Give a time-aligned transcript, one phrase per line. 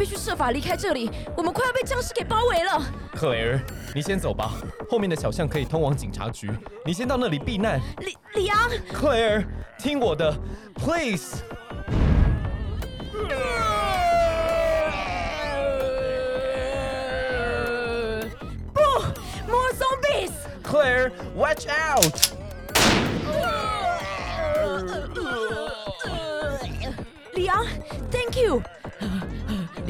[0.00, 2.82] 必须设法离开这里，我们快要被僵尸给包围了。
[3.14, 3.60] 克雷尔，
[3.94, 4.54] 你先走吧，
[4.88, 6.50] 后面的小巷可以通往警察局，
[6.86, 7.78] 你先到那里避难。
[7.98, 9.44] 李李昂，克雷尔，
[9.78, 10.34] 听我的
[10.74, 11.42] ，please。
[18.72, 18.80] 不
[19.46, 20.32] ，more zombies。
[20.64, 22.14] Claire, watch out！
[27.34, 27.66] 李昂
[28.10, 28.62] ，Thank you。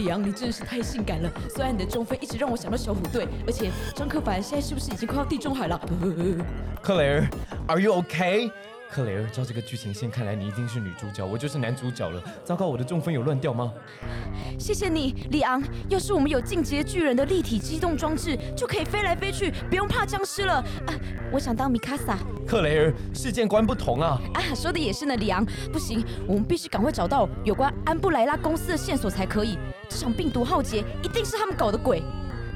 [0.01, 1.31] 杨，你真的是太性感了！
[1.49, 5.81] 虽然你的中分一直让我想到小虎队，而且张克凡现在是不是已经快要地中海了？
[6.83, 7.29] 克雷尔
[7.69, 8.51] ，Are you okay？
[8.91, 12.21] 克雷尔，照这个剧情线看来，你一定是女主角，我就是男主角了。
[12.45, 13.73] 糟糕，我的中分有乱掉吗？
[14.59, 15.63] 谢谢你，里昂。
[15.89, 20.55] 要是我们有进阶巨人的立体机动装置，就可以飞来飞去，不用怕僵尸了。
[20.55, 20.95] 啊，
[21.33, 22.19] 我想当米卡萨。
[22.47, 24.21] 克雷尔，世界观不同啊！
[24.35, 25.47] 啊，说的也是呢，里昂。
[25.73, 29.57] 不行，我们必须赶快找到有关安布莱拉公司的线索才可以。
[29.89, 32.03] 这场病毒浩劫一定是他们搞的鬼。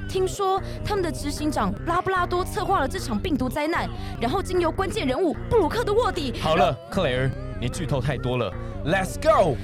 [0.07, 3.89] 听说他们的执行长拉布拉多策划了这场病毒灾难，
[4.21, 6.33] 然后经由关键人物布鲁克的卧底。
[6.41, 8.51] 好了，克雷尔，你剧透太多了
[8.85, 9.57] ，Let's go！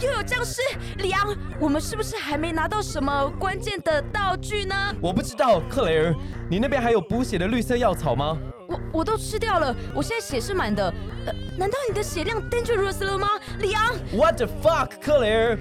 [0.00, 0.62] 又有僵尸，
[0.98, 4.74] 里昂，我们是不是还没拿到什么关键的道具呢？
[5.00, 6.14] 我不知道，克雷尔，
[6.48, 8.38] 你那边还有补血的绿色药草吗？
[8.66, 10.92] 我我都吃掉了，我现在血是满的。
[11.30, 13.28] 呃，难道你的血量 dangerous 了吗，
[13.58, 15.58] 里昂？What the fuck，克雷尔？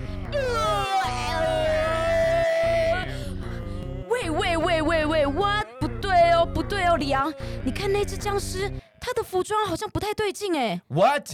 [4.07, 5.67] 喂喂喂喂喂，what？
[5.79, 7.31] 不对哦，不对哦，里昂，
[7.63, 11.29] 你看那只僵尸，他的服装好像不太对劲哎，What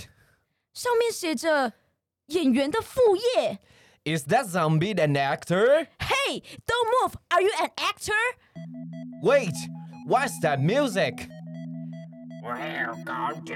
[0.74, 1.72] 上面写着
[2.28, 3.60] 演员的副业。
[4.04, 5.88] is that zombie an actor?
[6.00, 7.14] Hey, don't move.
[7.30, 8.14] Are you an actor?
[9.24, 9.56] Wait,
[10.08, 11.30] what's that music?
[12.46, 13.56] Welcome to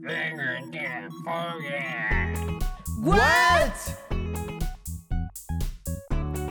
[0.00, 2.32] 零元店风月。
[3.02, 3.76] What？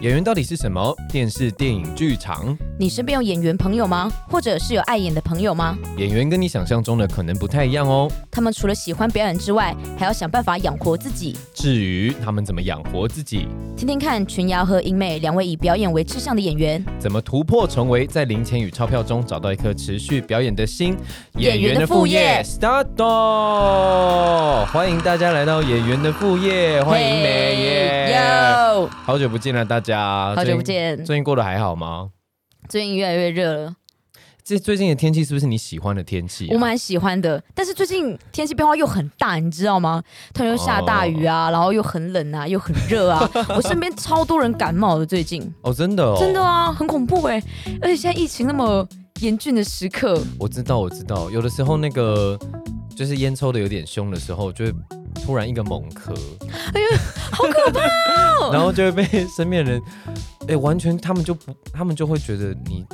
[0.01, 0.95] 演员到底是什么？
[1.11, 4.09] 电视、电影、剧场，你身边有演员朋友吗？
[4.29, 5.77] 或者是有爱演的朋友吗？
[5.97, 8.09] 演员跟你想象中的可能不太一样哦。
[8.31, 11.35] 他们除了喜欢表演之外，还要想办法养活自己。
[11.53, 13.45] 至于他们怎么养活自己，
[13.75, 20.95] 听听看，群瑶和英美两位以表演为志向的演员，怎么突破重围，在零钱与钞票中找到一颗持续表演的心。
[21.35, 22.87] 演员的副业，start！
[24.67, 28.15] 欢迎大家来到演员的副业，欢迎美耶！
[28.15, 30.61] 哟，好久不见了，大家，好久不。
[30.61, 30.97] 见。
[31.03, 32.09] 最近过得还好吗？
[32.67, 33.75] 最近越来越热了，
[34.43, 36.49] 这最近的天气是不是你喜欢的天气、啊？
[36.53, 37.41] 我蛮喜欢的。
[37.55, 40.03] 但是最近天气变化又很大，你知道吗？
[40.33, 43.29] 突然又下大雨啊，然后又很冷啊，又很热啊。
[43.55, 47.41] 我身边超多人感冒的，最近哦，真的哦，真的啊，很恐怖哎。
[47.81, 48.87] 而且现在疫情那么
[49.21, 52.37] 严峻的时刻，我知道，我知道，有的时候那个
[52.99, 54.73] 就是烟抽的有点凶的时候，就会
[55.23, 56.13] 突然一个猛咳，
[56.73, 56.97] 哎呦
[57.31, 57.79] 好可怕
[58.43, 58.49] 哦！
[58.51, 59.81] 然后就会被身边人，
[60.49, 62.85] 哎、完全他们就不，他们就会觉得你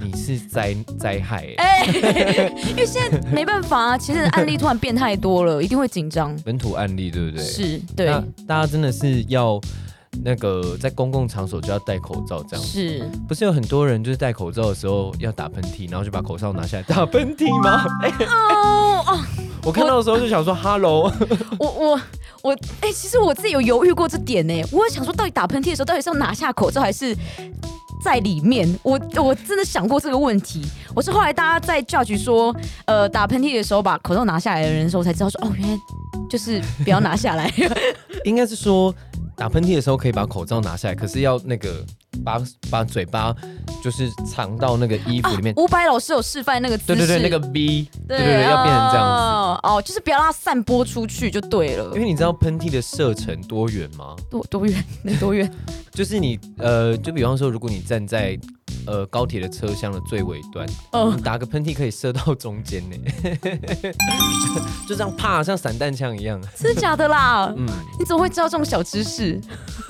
[0.00, 6.34] 你是灾灾害、哎，哎， 因为现在没办法啊，其实案例突然变太多了，一定会紧张。
[6.44, 8.06] 本土案例对不对？，是，对，
[8.48, 9.60] 大家真的是要
[10.24, 13.08] 那个在公共场所就要戴口罩，这样是。
[13.28, 17.84] 不是有很多人就是戴口罩的时候要打喷嚏，然后就把口罩拿下来打喷嚏吗？
[18.02, 19.20] 哎、哦哦，
[19.64, 21.12] 我看到的时候就想说，Hello，
[21.58, 22.00] 我我
[22.42, 24.54] 我，哎、其实我自己有犹豫过这点呢。
[24.72, 27.16] 我有想说，到底打喷嚏的时候，到底是要拿下口罩还是
[28.02, 28.68] 在里面？
[28.82, 30.62] 我我真的想过这个问题。
[30.94, 32.54] 我是后来大家在 judge 说，
[32.86, 35.78] 呃，打喷嚏的时候把口罩拿下来的人的时候，我才知道说，哦，原来
[36.28, 37.52] 就是不要拿下来。
[38.24, 38.94] 应该是说
[39.36, 41.84] 打喷嚏的时候可以把口罩拿下来，可是要那个
[42.24, 43.34] 把把嘴巴
[43.84, 45.54] 就是藏到那个衣服里面。
[45.56, 49.22] 伍佰老师有示范那个姿势，对对对，那个 V，对对对，要变成这样子。
[49.22, 52.00] 哦哦，就是不要让它散播出去就对了因。
[52.00, 54.16] 为你知道喷嚏的射程多远吗？
[54.30, 54.82] 多多远？
[55.02, 55.52] 能 多远？
[55.92, 58.38] 就是你呃，就比方说，如果你站在
[58.86, 62.96] 呃高铁的车厢的最尾端，哦你打个喷嚏可以射到中间呢，
[64.88, 66.40] 就这样啪，像散弹枪一样。
[66.56, 67.52] 真的假的啦？
[67.56, 67.66] 嗯，
[67.98, 69.40] 你怎么会知道这种小知识？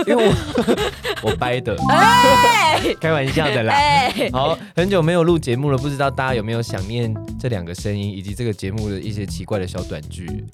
[0.06, 3.75] 因为我我掰的，哎开玩笑的啦。
[3.75, 10.44] 哎，好，很久没有录节目了，不知道大家有没有想念这两个声音，以及这个节目的一些奇怪的小短剧，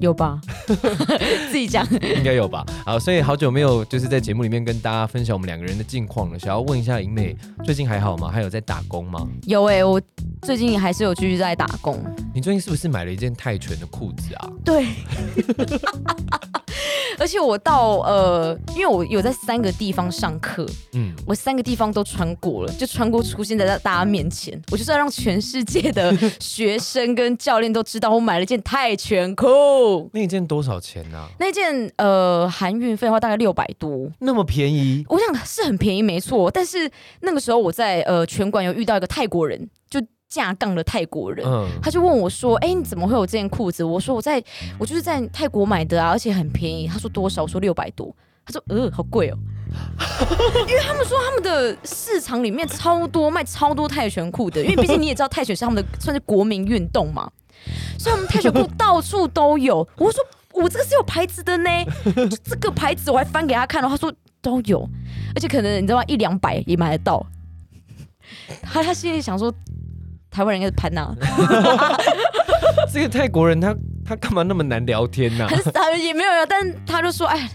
[0.00, 0.40] 有吧？
[1.50, 1.86] 自己讲。
[2.02, 2.64] 应该有吧？
[2.84, 8.30] 好，所以好久没有就是在节目里面跟大家分享我们两个人的近况了，想要问一下银美，最近还好吗？
[8.30, 9.26] 还有在打工吗？
[9.46, 10.00] 有哎、我
[10.42, 12.02] 最近还是有继续在打工。
[12.34, 14.48] 你最近是不是买了一件泰拳的裤子啊？
[14.64, 14.86] 对，
[17.18, 24.60] 而且我到呃，因为我有在三个地方上课，嗯，我三个地方都穿过了，就穿过出现在大家面前。
[24.70, 30.08] 我就是要让全世界的 学生跟教练都知道，我买了一件泰拳裤。
[30.12, 31.28] 那一件多少钱呢、啊？
[31.38, 35.04] 那件呃含运费的话大概六百多，那么便宜？
[35.08, 36.50] 我想是很便宜没错。
[36.50, 36.90] 但是
[37.20, 39.66] 那个时候我在呃拳馆有遇到一个泰国人，就
[40.28, 41.46] 架杠的泰国人。
[41.46, 44.42] 嗯，他就问我说：“哎、你怎么会有这件裤子？”我说：“我在，
[44.78, 48.14] 我就是在泰国买的啊，而且很便宜。”他说：“多少？”我说：“六百多。”
[48.44, 49.36] 他说：“呃，好贵哦。”
[50.68, 57.30] 因为他们说他们的市场里面超多卖超多泰拳裤的，因为毕竟你也知道泰拳是他们的算是国民运动嘛，
[57.98, 59.86] 所以他们泰拳裤到处都有。
[59.96, 60.20] 我说
[60.52, 61.68] 我这个是有牌子的呢，
[62.30, 64.88] 就这个牌子我还翻给他看了，他说都有，
[65.34, 66.04] 而且可能你知道吗？
[66.06, 67.26] 一两百也买得到。
[68.62, 69.52] 他他心里想说，
[70.36, 71.14] 台湾人应该是潘娜。
[72.92, 73.74] 这个泰国人他
[74.04, 76.44] 他干嘛那么难聊天呢、很傻，也没有呀。
[76.46, 77.48] 但他就说，哎，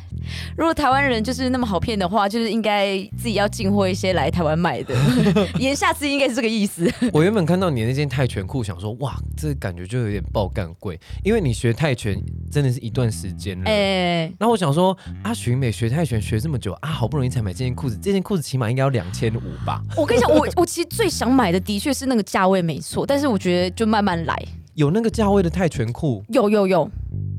[0.57, 4.95] 如果台湾人就是那么好骗的话，就是应该自己要进货一些来台湾卖的。
[5.59, 6.91] 言下之意应该是这个意思。
[7.13, 13.69] 我原本看到你那件泰拳裤，想说哇，这感觉就有点爆干贵，因为你学泰拳真的是一段时间了。
[13.69, 19.81] 哎、然后我想说，阿寻美学泰拳学这么久啊，好不容易才买这件裤子，这件裤子起码应该要两千五吧？
[19.97, 24.35] 我跟你讲，我我其实最想买的的确是那个价位没错，但是我觉得就慢慢来。
[24.75, 26.89] 有那个价位的泰拳裤，有有有，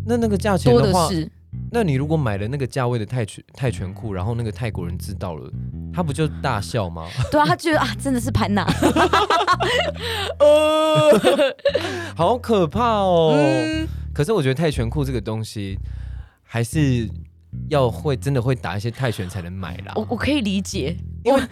[0.06, 1.30] 那那个价钱的话，多的是。
[1.70, 5.50] 那你如果买了那个价位的泰拳泰拳裤，然后那个泰国人知道了，
[5.92, 7.06] 他不就大笑吗？
[7.30, 8.66] 对啊，他觉得啊，真的是潘娜。
[12.14, 13.34] 好可怕哦！
[13.36, 15.78] 嗯，可是我觉得泰拳裤这个东西，
[16.42, 17.08] 还是
[17.68, 19.92] 要会真的会打一些泰拳才能买啦。
[19.96, 21.42] 我我可以理解，因为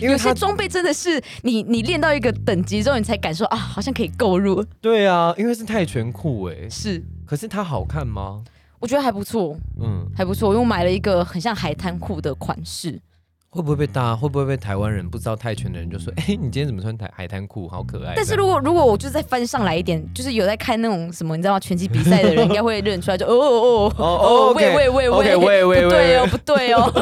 [0.00, 4.64] 有些他装备真的是你你练到一个等级之后，你才感受啊，好像可以购入。
[4.80, 8.42] 对啊，因为是泰拳裤哎，是，可是它好看吗？
[8.86, 9.56] 我觉得还不错。
[9.82, 13.00] 嗯，还不错，因为我买了一个很像海滩裤的款式。
[13.48, 18.12] 会不会被大家会不会被台湾人不知道泰拳的人就说， 哎、你今天怎么穿台海滩裤，好可爱？
[18.14, 21.58] 但是如果如果我就再翻上来一点，就是有在看那种什么，你知道吗？
[21.60, 26.92] 拳击比赛的人应该会认出来，就哦哦哦哦喂喂喂喂喂不对哦，喂不对哦，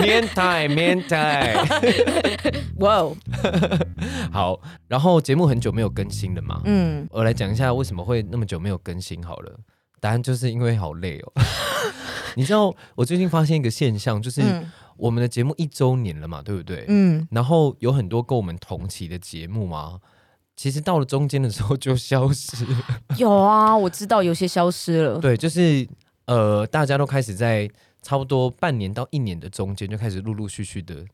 [0.00, 1.56] 面台面台，
[2.78, 3.16] 哇哦，
[4.32, 9.52] 好，然后节目很久没有更新了嘛，嗯，我来讲一下为什么会那么久没有更新好了。
[10.06, 11.32] 答案就是因为好累哦。
[12.36, 16.84] 你知道我最近发现一个现象，就是嗯我们的节目一周年了嘛，对不对？
[16.86, 19.98] 嗯，然后有很多跟我们同期的节目嘛，
[20.54, 22.84] 其实到了中间的时候就消失了。
[23.18, 25.84] 有啊，我知道有些消失了，对，就是
[26.26, 27.68] 呃，大家都开始在
[28.00, 31.04] 差不多半年到一年的中间就开始陆陆续续的，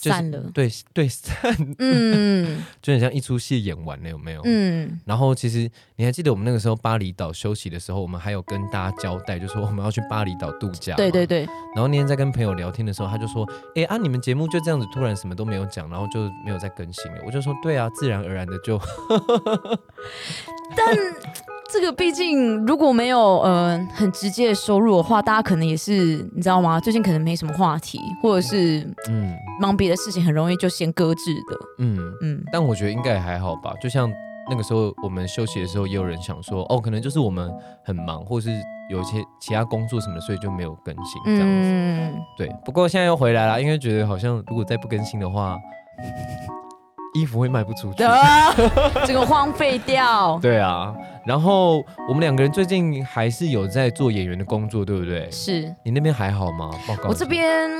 [0.00, 4.40] 散了，对对散，嗯 就很像一出戏演完了，有没有？
[4.44, 10.94] 嗯，然后其实你还记得我们那个时候巴厘岛休息的时候，我们还有跟大家交代，就说我们要去巴厘岛度假。
[10.96, 11.26] 对对。
[11.26, 11.40] 对，
[11.74, 13.44] 然后那天在跟朋友聊天的时候，他就说
[13.74, 18.80] ：“哎啊，你们节目就这样子突然什么都没有讲，然后就没有再更新了。”我就说：“对啊，自然而然的就
[20.76, 20.96] 但
[21.72, 25.92] 这个毕竟如果没有呃很直接的收入的话，大家可能也是
[26.34, 26.78] 你知道吗？
[26.80, 32.42] 最近可能没什么话题，或者是嗯忙别的事情，很容易就先搁置的，嗯。”嗯。
[32.52, 33.74] 但我觉得应该也还好吧。
[33.80, 34.10] 就像
[34.48, 37.52] 那个时候我们休息的时候，也有人想说：“哦，可能就是我们
[37.84, 38.50] 很忙，或是
[38.88, 41.46] 有一些其他工作什么的，所以就没有更新这样子。
[41.46, 45.58] 嗯，对，不过现在又回来了，因为觉得好像如果再不更新的话，
[47.16, 48.02] 衣服会卖不出去。
[48.04, 48.52] 啊，
[49.06, 50.38] 这个荒废掉。
[50.40, 50.94] 对啊，
[51.24, 55.30] 然后我们两个人最近还是有在做演员的工作，对不对？
[55.30, 56.70] 是你那边还好吗？
[56.86, 57.08] 报告。
[57.08, 57.70] 我这边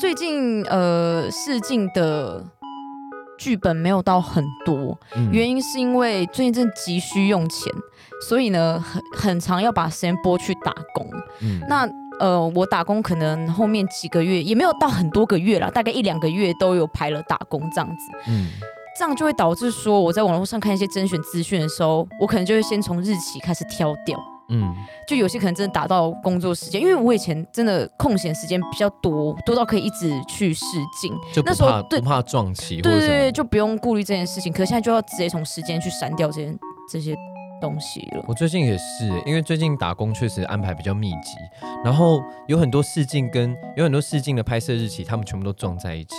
[0.00, 2.42] 最近呃试镜的
[3.38, 7.72] 剧本没有到很多，嗯原因是因为最近真的急需用钱，
[8.28, 11.06] 所以呢很很长要把时间拨去打工。
[11.40, 11.86] 嗯那
[12.20, 18.18] 呃，我打工可能后面几个月也没有到很多个月啦，大概一两个月都有排了打工这样子。
[18.28, 18.48] 嗯
[18.98, 24.18] 这样就会导致说，我在网络上看一些甄选资讯的时候，我可能就会先从日期开始挑掉。
[24.52, 24.74] 嗯
[25.06, 30.64] 就有些可能真的打到工作时间，因为我以前真的空闲时间比较多，多到可以一直去试
[31.00, 33.32] 镜，就那时候对不怕撞期或对对对。
[33.32, 34.52] 就不用顾虑这件事情。
[34.52, 36.58] 可是现在就要直接从时间去删掉这些
[36.92, 37.16] 这些
[37.60, 38.24] 东西了。
[38.26, 41.36] 我最近也是，因为最近打工确实安排比较密集，
[41.84, 46.14] 然后有很多试镜跟有很多试镜的拍摄日期，他们全部都撞在一起，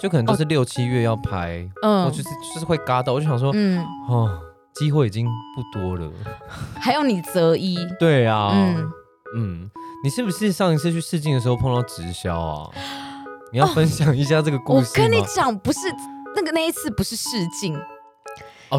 [0.00, 4.38] 就可能都是六七月要拍，嗯我就是就是会嘎到，我就想说，嗯，哦，
[4.74, 6.10] 机会已经不多了。
[6.80, 8.90] 还有你择一，对啊，嗯，
[9.36, 9.70] 嗯，
[10.02, 12.70] 你是不是上一次去试镜的时候碰到直销啊？
[13.52, 15.08] 你要分享一下这个故我事吗？
[15.08, 15.80] 跟你讲，不是
[16.34, 17.72] 那个那一次不是试镜，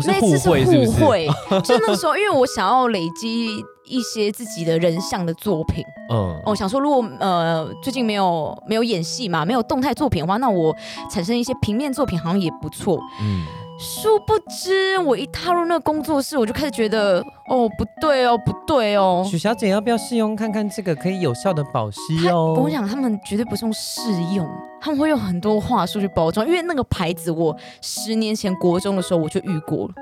[0.06, 0.92] 那一次是互惠是是？
[0.92, 1.28] 互惠，
[1.64, 3.48] 就那个时候，因为我想要累积
[3.86, 5.84] 一些自己的人像的作品。
[6.12, 10.76] 嗯，我想说，如果呃最近没有没有演戏嘛，没有动态作品的话，那我
[11.10, 13.00] 产生一些平面作品好像也不错。
[13.22, 13.46] 嗯，
[13.78, 19.26] 殊不知，我一踏入那个工作室，我就开始觉得，哦，不对哦，不对哦。
[19.30, 22.54] 许小姐要不要试用看看这个可以有效的保湿哦？
[22.58, 24.02] 我跟你讲，他们绝对不是用试
[24.34, 24.48] 用，
[24.80, 29.94] 他们会用很多话术去包装，因为那个牌子，我十年前国中的时候我就遇过了，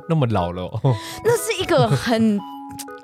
[0.08, 0.94] 那么老了、哦，
[1.24, 2.38] 那是一个很。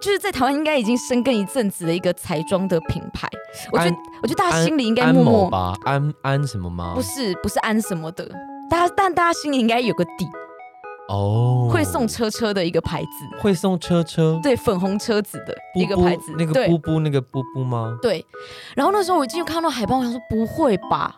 [0.03, 3.27] 就是在台湾应该已经深耕一阵子的一个彩妆的品牌，
[3.71, 6.93] 我觉得，我觉得大家心里应该默默某吧，安安什么吗？
[6.95, 8.29] 不是不是安什么的，
[8.73, 10.27] 大家但大家心里应该有个底，
[11.11, 17.99] 哦，会送车车的一个牌子，会送车车，对，粉红车子的一个牌子，那个布布那个布布吗？
[18.01, 18.25] 对。
[18.75, 21.15] 然后那时候我进去看到海报，我想说不会吧，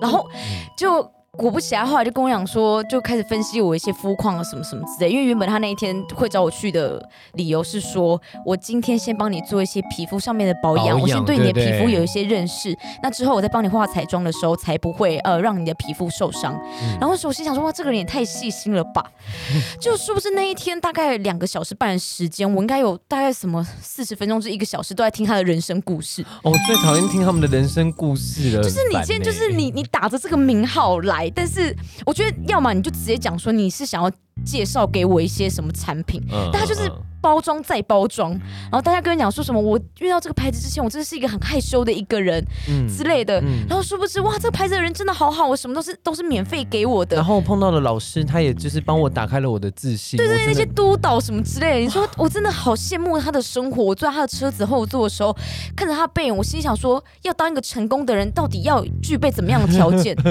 [0.00, 0.66] 然后嗯。
[0.74, 1.02] 就
[1.38, 5.10] 果不其然，后来就跟我讲说，就开始分析我一些肤况啊什么什么之类。
[5.10, 16.52] 因为原本他那一天会找我去的理由是说，我今天先帮你做一些皮肤上面的保养，保养我先对你的皮肤有一些认识，那之后我再帮你画彩妆的时候，才不会呃让你的皮肤受伤。
[16.82, 19.02] 嗯然后那时候我心想说，哇，这个人也太细心了吧！
[19.80, 26.22] 就是不是那一天大概两个小时半的时间，我应该有大概什么四十分钟至一个小时都在听他的人生故事。
[26.42, 28.62] 哦，我最讨厌听他们的人生故事了。
[28.62, 31.74] 就是你今天就是你你打着这个名号来，但是
[32.06, 34.10] 我觉得要么你就直接讲说你是想要
[34.44, 43.40] 介绍给我一些什么产品，嗯，大家就是嗯包装再包装，然后大家跟你讲说什么我遇到这个牌子之前，我真的是一个很害羞的一个人嗯之类的。
[43.42, 47.24] 嗯然后殊不知，哇，这个牌子的人真的好好，我什么都是都是免费给我的然。
[47.24, 50.16] 后碰到了老师，他也就是帮我打开了我的自信。
[50.16, 53.84] 对对那些督导什么之类的，你说我真的好羡慕他的生活。
[53.84, 55.36] 我坐在他的车子后座的时候，
[55.76, 60.16] 看着他背影，我心想说，要当一个成功的人，到底要具备怎么样的条件？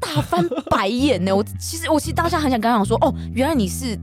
[0.00, 1.30] 大翻白眼呢！
[1.36, 3.98] 我其实我其实当下很想跟他讲说，哦，原来你是。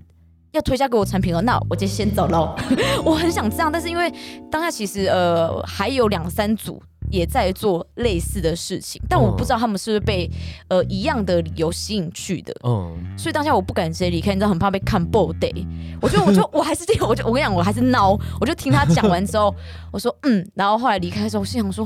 [0.52, 2.56] 要推销给我产品了，那我就先走喽。
[3.04, 4.12] 我很想这样，但是因为
[4.50, 10.28] 当下其实呃还有两三组也在做类似的事情，但我不知道他们是不是被
[10.70, 12.56] 呃一样的理由吸引去的。
[12.64, 15.66] 嗯，所以当下我不敢直接离开，你知道，很怕被看爆 day。
[16.02, 19.54] 我就我就 我还是听，我就我跟你讲，我还是孬，我就听他讲完之后，
[19.92, 21.86] 我说嗯，然后后来离开的时候，我心想说，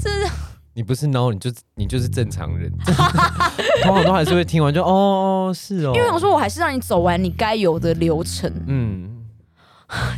[0.00, 0.30] 真的
[0.74, 2.72] 你不是 no，，你就你就是正常人，
[3.82, 9.24] 通常都还是会听完就哦哦是哦，因为我说我还是让你走完你该有的流程，嗯，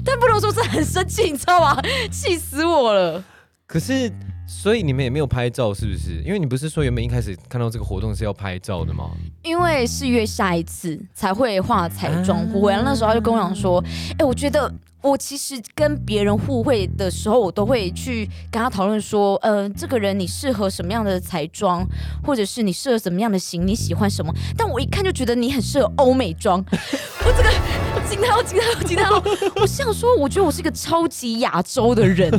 [0.05, 1.81] 但不能说是很生气，你知道吗？
[2.11, 3.23] 气死我了。
[3.67, 4.13] 可是
[4.47, 6.23] 所以你们也没有拍照是不是？
[6.23, 9.11] 因为你不是说原本一开始看到这个活动是要拍照的吗？
[9.43, 13.83] 因为是约下一次才会画彩妆啊互惠，然那时候他就跟我讲说，
[14.19, 14.73] 哎、我觉得
[15.05, 21.87] 我其实跟别人互惠的时候，我都会去跟他讨论说，呃，这个人你适合什么样的彩妆，
[22.25, 24.33] 或者是你适合什么样的型，你喜欢什么？
[24.57, 29.23] 但我一看就觉得你很适合欧美妆， 我这个惊叹号惊叹号惊叹号！
[29.57, 32.33] 我想说，我觉得我是一个超级亚洲的人，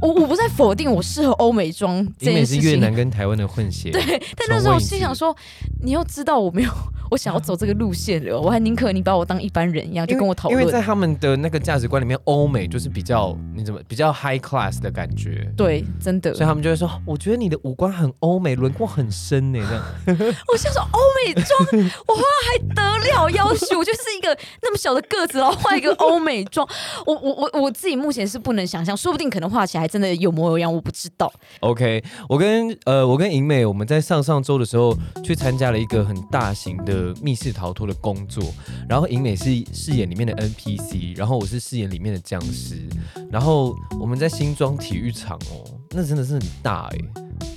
[0.00, 2.92] 我我不在否定我适合欧美妆这因为件事情是越南。
[2.92, 5.36] 跟台湾的混血，对，但那时候我心想说，
[5.82, 6.70] 你又知道我没有，
[7.10, 10.60] 我想要走这个路线了，我还宁可你把我当一般人一样，就跟我讨论。
[10.60, 15.50] 因为在他们的那个价值观里面，欧美就是比较你怎么比较 high class 的感觉。
[15.56, 20.34] 对，真的所以，他们就会说，我觉得你的五官很欧美，轮廓很深呢，这样。
[20.52, 23.78] 我想说欧美妆，我画还得了要求？
[23.78, 26.66] 我就是一个那么小的个子，然后画一个欧美妆，
[27.06, 31.32] 我我我我自己目前是不能想象，说不定可能画起来还真的有模有样，我不知道。
[31.60, 38.44] OK，我跟呃我跟银美，我们在上上周的时候去参加了一个很大型的密室逃脱的工作，
[38.88, 42.88] 然后银美是饰演里面的 NPC，然后我是饰演里面的僵尸，
[43.30, 46.98] 然后我们在新庄体育场哦，那真的是很大哎，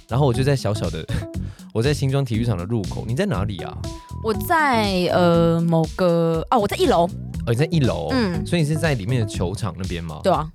[0.07, 1.05] 然后我就在小小的
[1.73, 3.77] 我在新庄体育场的入口，你在哪里啊？
[4.23, 7.05] 我在呃某个哦，我在一楼，
[7.45, 10.19] 哦，你在一楼，嗯所以你是在里面的球场那边吗？
[10.23, 10.49] 对啊，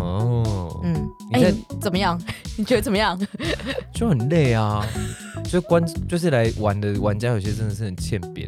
[0.00, 2.20] 哦，嗯，你在哎、怎么样？
[2.56, 3.18] 你觉得怎么样？
[3.94, 4.84] 就很累啊，
[5.44, 8.46] 就关就是来玩的玩家有些真的是很欠扁。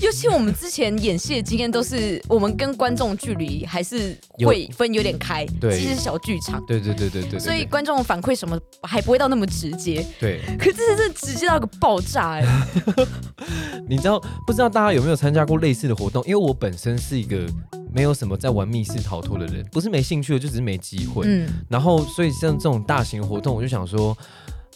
[0.00, 4.16] 尤其我们之前演戏的经验，都是我们跟观众距离还是
[4.46, 10.04] 会分有点开，对其实是小剧场，对对对对对对，所以观众反馈什么还不会到那么直接。
[10.18, 12.66] 对，可是这是直接到一个爆炸哎、
[13.88, 16.22] 你知道不知道大家有没有参加过类似的活动？
[16.24, 17.46] 因为我本身是一个
[17.92, 21.24] 没有什么在玩密室逃脱的人，不是没兴趣的，就只是没机会。
[21.26, 24.16] 嗯，然后所以像这种大型活动，我就想说，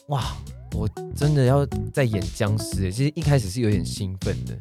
[0.08, 0.22] 哇，
[0.74, 2.90] 我真的要在演僵尸欸。
[2.90, 4.54] 其实一开始是有点兴奋的。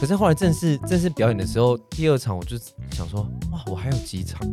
[0.00, 2.58] 可是后来正式正式表演的时候，第二场我就
[2.90, 3.20] 想说，
[3.52, 4.50] 哇，我还有几场啊？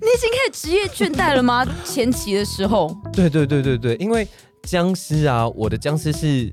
[0.00, 1.66] 你已经开始职业倦怠了吗？
[1.84, 4.26] 前期的时候，对对对对对，因为
[4.62, 6.50] 僵尸啊，我的僵尸是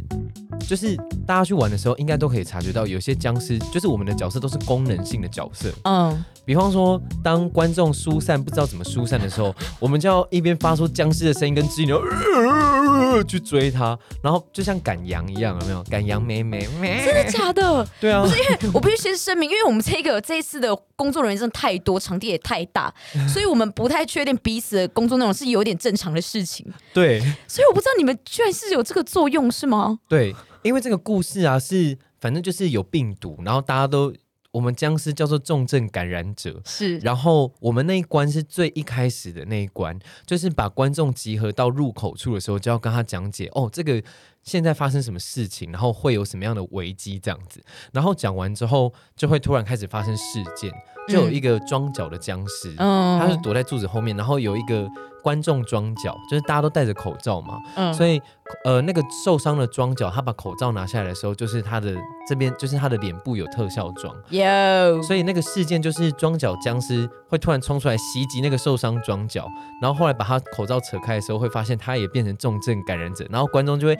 [0.68, 5.72] 就是大家去玩的时候，应该都可以察觉到，有些僵尸就是我们的角色都是功能性的角色。
[5.84, 15.84] 嗯，比方说，当观众疏散不知道怎么疏散的时候，我们就要一边发出僵尸的声音跟指引，然后、呃去追他，然后就像赶羊一样，有没有？
[15.84, 16.68] 赶羊妹妹，
[17.06, 17.88] 真的假的？
[18.00, 22.92] 对啊，不是因为我必须先声明，因为我们这个这一次的工作人员真的太多，场地也太大，
[23.32, 26.66] 所以我们不太确定彼此的工作内容是有点正常的事情。
[26.92, 30.00] 对所以我不知道你们居然是有这个作用是吗？
[30.10, 34.14] 对，因为这个故事啊，是反正就是有病毒，然后大家都
[34.52, 44.02] 我们僵尸叫做重症感染者，是，然后我们那一关是最一开始的那一关，就是把观众集合到入口处的时候，就要跟他讲解哦，这个
[44.44, 47.64] 现在发生什么事情，然后会有什么样的危机这样子。
[47.92, 50.72] 然后讲完之后，就会突然开始发生事件，
[51.08, 54.88] 就有一个装脚的僵尸，嗯他是躲在柱子后面，然后有一个
[55.22, 58.22] 观众装脚，就是大家都戴着口罩嘛，嗯所以
[58.66, 61.96] 呃那个受伤的装脚，他把口罩拿下来的时候，就是他的
[62.28, 64.16] 这边就是他的脸部有特效妆。
[64.30, 69.48] 有所以那个事件就是装脚僵尸会突然冲出来袭击那个受伤装脚，
[69.82, 73.98] 然后后来把他口罩扯开的时候，会发现他也变成重症感染者，然后观众就会。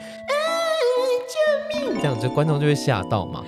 [1.26, 1.96] 救命！
[1.96, 3.42] 这样子，观众就会吓到嘛。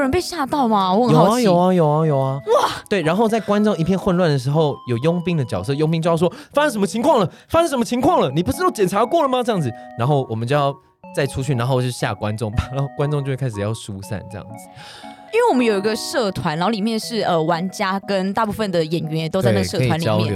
[0.00, 0.92] 有人被吓到吗？
[0.92, 1.44] 我很有啊，奇。
[1.44, 2.40] 有啊，有啊，有啊！
[2.46, 3.02] 哇，对。
[3.02, 7.30] 然后在观众一片混乱的时候，有佣兵的角色，佣兵就要说发生什么情况了？
[7.48, 8.30] 发生什么情况了？
[8.30, 9.42] 你不是都检查过了吗？
[9.42, 10.74] 这样子，然后我们就要
[11.14, 14.68] 再出去，然后就吓观众，然后观众就会开始要疏散这样子。
[15.32, 20.34] 因为我们有一个社团，然后里面是呃玩家跟大部分的演员也都在那社团里面。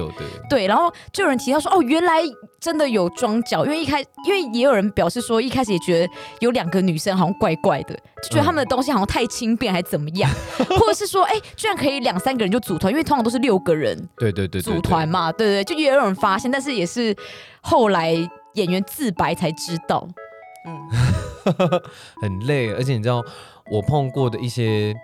[0.49, 2.21] 对，然后就有人提到说，哦，原来
[2.61, 10.31] 真的有装脚，因为一开，因为也有人表示说，一开始也觉得有两个女生好像怪怪的，就觉得他们的东西好像太轻便，还怎么样，
[10.79, 17.15] 或者是说，哎，居然可以两三个人就组团，因为通常都是六个人对对对对组团嘛，对对，就也有人发现，但是也是
[17.61, 18.13] 后来
[18.55, 20.07] 演员自白才知道。
[20.67, 20.81] 嗯，
[22.23, 23.23] 很累，而且你知道
[23.71, 24.95] 我碰过的一些，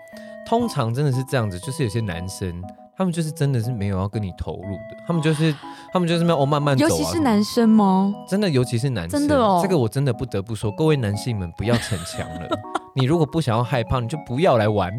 [0.47, 2.62] 通常真的是这样子，就是有些男生。
[2.97, 5.50] 他们就是真的是没有要跟你投入的，他们就是
[5.90, 8.12] 他们就是没有哦慢慢走、啊，尤其是男生吗？
[8.29, 12.46] 真的，尤其是男生，真的哦这个我真的不得不说，各位男性们不要逞强了。
[12.94, 14.94] 你如果不想要害怕，你就不要来玩，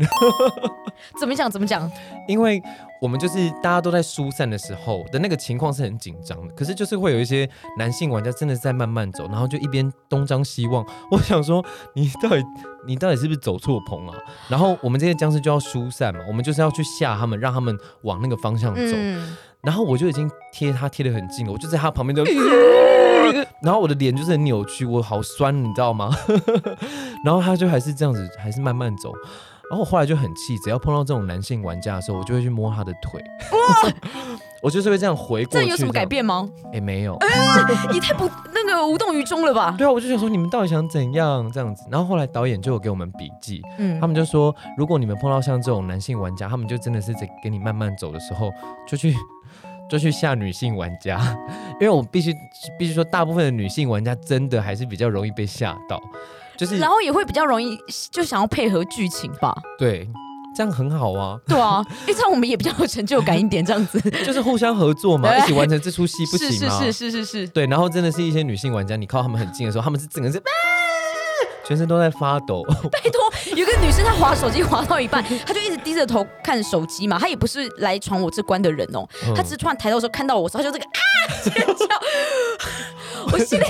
[1.20, 1.52] 怎么讲？
[1.52, 1.88] 怎么讲？
[2.28, 2.60] 因为
[3.02, 10.86] 我们就是大家都在疏散的时候的那个情况是很紧张的，可是就是会有一些男性玩家真的是在慢慢走，然后就一边东张西望。
[11.10, 12.44] 我想说，你到底
[12.86, 14.16] 你到底是不是走错棚啊？
[14.48, 18.82] 然后我们这些僵尸就要疏散嘛，我们就是要去吓他们，让他们往那个方向走。
[18.96, 22.24] 嗯，然后我就已经贴他贴得很近了，我就在他旁边就，
[23.66, 26.16] 然后我的脸就是很扭曲，我好酸，你知道吗？
[27.26, 29.12] 然后他就还是这样子，还是慢慢走。
[29.72, 33.24] 然后我后来就很气，只要碰到这种男性玩家的时候，我就会去摸他的腿。
[34.62, 35.66] 我就是会这样回过去。
[35.66, 36.06] 这有什么改？
[36.06, 36.48] 变吗？
[36.74, 37.18] 哎，没有。
[37.90, 39.74] 你太不那个无动于衷了吧？
[39.78, 41.86] 对啊，我就想说你们到底想怎样这样子。
[41.90, 48.52] 然后后来导演就有给我们笔记，嗯他们就说，如果你们碰到像这种男性玩家，他们就真的是在跟你慢慢走的时候，
[48.86, 49.16] 就去
[49.90, 51.18] 就去吓女性玩家，
[51.80, 52.36] 因为我必须
[52.78, 55.98] 必须说，大部分的女性玩家真的还是比较容易被吓到，
[56.62, 57.76] 就是然后也会比较容易
[58.12, 59.52] 就想要配合剧情吧？
[59.80, 60.08] 对，
[60.56, 64.00] 这样很好啊，对啊，因为这样我们也比较有成就感一点，这样子。
[64.24, 66.80] 就是互相合作嘛，一起完成这出戏不是行吗？
[66.80, 70.38] 是是是是是，对，然后真的是一些女性玩家，你靠他们很近的时候，他们是整个是。
[70.38, 70.44] 啊
[71.72, 79.34] 全身都在发抖， 拜托，有个女生她滑手机滑到一半，她就一直低着头看手机嘛，她也不是来闯我这关的人哦，嗯。
[79.34, 81.00] 她只是突然抬头的时候看到我，她就这个啊
[81.42, 81.86] 尖叫，
[83.32, 83.64] 我心里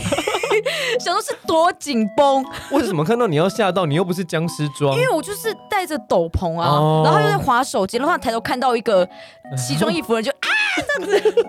[1.00, 3.86] 想说是多紧绷，为什么看到你要吓到？
[3.86, 4.96] 你又不是僵尸装？
[4.96, 5.02] 因。
[5.02, 7.04] 为我就是戴着斗篷啊，哦。
[7.06, 9.08] 然后她就在滑手机，然后她抬头看到一个
[9.56, 10.50] 奇装异服的人就啊
[10.98, 11.46] 这样子，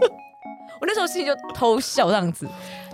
[0.83, 2.45] 我那时候心里就偷笑这样子，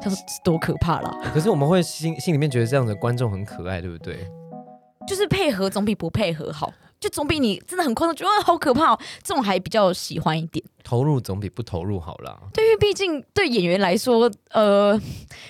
[0.03, 4.29] 他说多可怕啦，可是我们会心心里面觉得这样的观众很可爱，对不对？
[5.09, 6.71] 就是配合总比不配合好。
[7.01, 10.63] 就总比你真的很夸张，觉得啊好可怕哦，这种还比较喜欢一点。
[10.83, 12.37] 投入总比不投入好啦。
[12.53, 15.01] 对，因为毕竟对演员来说，呃，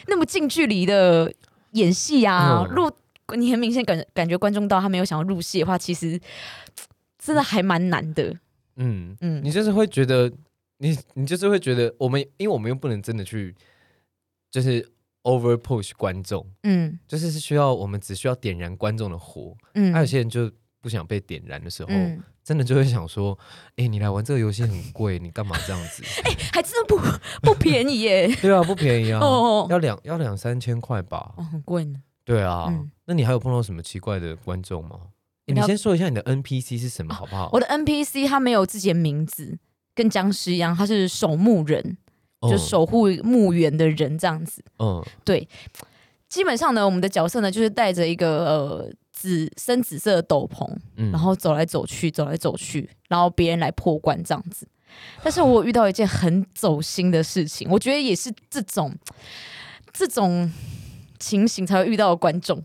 [0.07, 1.33] 那么近距离的
[1.73, 2.91] 演戏啊，嗯入
[3.35, 6.21] 你很明显感感觉观众到他没有想要入戏的话，其实
[7.19, 8.25] 真的还蛮难的。
[8.77, 10.31] 嗯，嗯你就是会觉得，
[10.79, 13.55] 你你就是会觉得，我们因为我们又不能真的去，
[14.51, 14.87] 就是
[15.25, 19.57] over push 观众，嗯就是是需要我们只需要点燃观众的火。
[19.75, 23.37] 嗯，还有些人就不想被点燃的时候，嗯，真的就会想说，
[23.77, 26.03] 哎、你来玩这个游戏很贵，你干嘛这样子？
[26.25, 26.99] 哎还真的不
[27.43, 31.35] 不便宜耶， 对啊，不便宜啊，哦要两要两三千块吧？
[31.37, 32.01] 哦，很贵呢。
[32.25, 35.01] 对啊，嗯那你还有碰到什么奇怪的观众吗？
[35.47, 37.49] 你先说一下你的 NPC 是什么好不好？
[37.55, 39.59] 我的 NPC 他没有自己的名字，
[39.99, 41.83] 跟僵尸一样，他是守墓人，
[42.43, 44.63] 就嗯守护墓园的人这样子。
[44.79, 45.49] 嗯对，
[46.29, 50.65] 基本上呢，我们的角色呢就是带着一个呃紫深紫色的斗篷，
[50.97, 54.69] 嗯然后走来走去，走来走去，然后别人来破关这样子。
[55.23, 58.95] 但是我遇到一件很走心的事情，我觉得也是这种
[59.93, 60.51] 这种
[61.19, 62.63] 情形才会遇到的观众。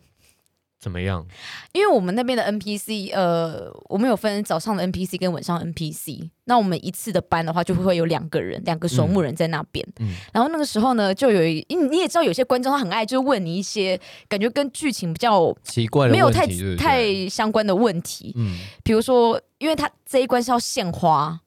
[0.84, 1.26] 怎么样？
[1.72, 6.30] 因为我们那边的 NPC，呃，我们有分早上的 NPC 跟晚上 NPC。
[6.46, 9.88] 那我们一次的班的话，就会有两个人，两个守墓人在那边。
[10.00, 16.46] 嗯然后那个时候呢，就有一你你也知道，有些观众他很爱就问你一些感觉跟剧情比较奇怪的没有太？
[16.78, 21.40] 太相关的问题，嗯比如说，因为他这一关是要献花。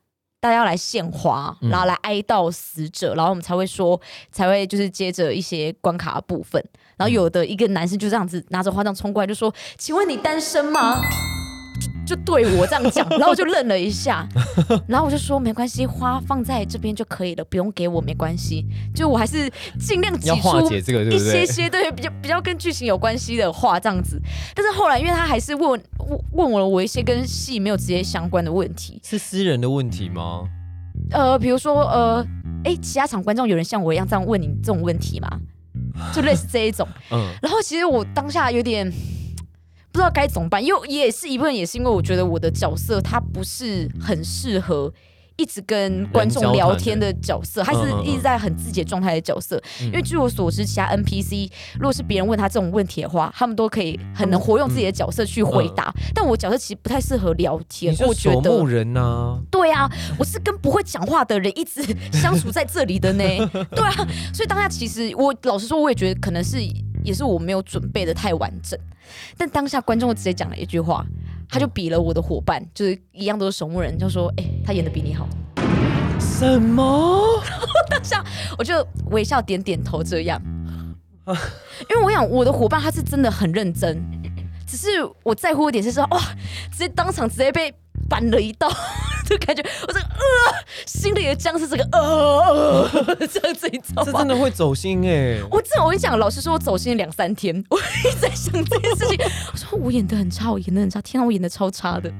[0.46, 6.64] 大家要来献花，嗯然后来哀悼死者，然后我们才会说，才会就是接着一些关卡的部分。
[6.96, 11.00] 然后有的一个男生就这样子拿着花这样冲过来，就说：“请问你单身吗？”
[12.06, 14.26] 就就对我这样讲， 然后我就愣了一下，
[14.86, 18.64] 然后我就说没关系，花放在这边就可以了，不用给我没关系。
[18.94, 21.18] 就我还是尽量挤出一？
[21.18, 24.20] 些些对比较比较跟剧情有关系的话这样子。
[24.54, 25.80] 但是后来，因为他还是问问
[26.32, 30.44] 问我了我一些跟戏没有直接相关的问题，是私人的问题吗？
[31.10, 32.26] 呃，比如说呃，
[32.64, 35.28] 哎，其他场观众有人像我一样这样问你这种问题吗？
[36.14, 36.86] 就类似这一种。
[37.10, 38.90] 嗯，然后其实我当下有点
[39.96, 44.92] 不知道该怎么办，因为也是一部分也是因为我觉得我的角色他不是很适合。
[45.38, 49.62] 一直跟观众聊天的角色，他是一直在很自己的状态的角色。
[49.82, 55.94] 嗯因为据我所知，其他 NPC 如果是别人问他这种问题的话，他们都可以很能活用自己的角色去回答。
[56.14, 58.64] 但我角色其实不太适合聊天我觉得。
[58.64, 59.86] 人呐、对啊，
[60.18, 61.82] 我是跟不会讲话的人一直
[62.14, 63.22] 相处在这里的呢。
[63.76, 66.56] 对啊，所以当下其实我老实说，我也觉得可能是
[67.06, 68.78] 也是我没有准备的太完整。
[69.38, 71.06] 但当下观众直接讲了一句话，
[71.48, 75.28] 他就比了我的伙伴，就是一样都是守墓人，就说：“哎、他演的比你好。
[76.18, 77.40] 什么？”
[78.58, 80.42] 我就微笑点点头这样。
[81.90, 83.96] 因为我想我的伙伴他是真的很认真，
[84.66, 84.88] 只是
[85.22, 86.20] 我在乎一点是说，哇，
[86.72, 87.72] 直接当场直接被
[88.08, 88.68] 板了一刀，
[89.26, 90.20] 就感觉我这个呃
[90.86, 94.28] 心里的僵尸这个呃呃 这样子，你知道吗这真？
[94.28, 99.18] 的会走心哎、我真的，我跟你讲，老实说，我走心了两三天， 我一直在想这件事情。
[99.52, 102.12] 我说我演的很差，我演的很差，天啊，我演的超差的。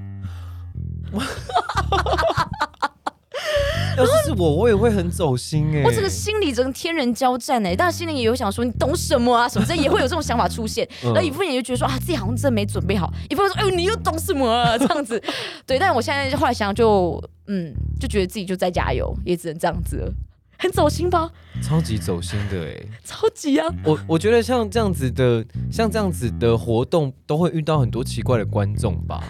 [3.97, 10.87] 要是是我，我也会很走心哎、我整个心里整个天人交战哎、但心里也有想说你懂什么啊什么之类，也会有这种想法出现。
[11.03, 15.23] 嗯然后一部分人就觉得说啊自己好像真的没准备好，一部分说哎呦你又懂什么啊这样子。
[15.67, 20.13] 对，但我现在后来想想就嗯就觉得自己就在加油，也只能这样子了。
[20.59, 21.31] 很走心吧？
[21.63, 23.69] 超级走心的哎、超级啊！
[23.85, 29.23] 我我觉得像这样子的，像这样子的活动，都会遇到很多奇怪的观众吧。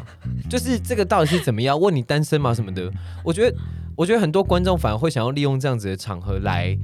[0.48, 1.78] 就是这个到底是怎么样？
[1.80, 2.88] 问你单身吗什么的？
[3.24, 3.56] 我觉得，
[3.96, 6.78] 我觉得很多观众反而会想要利用这样子的场合来，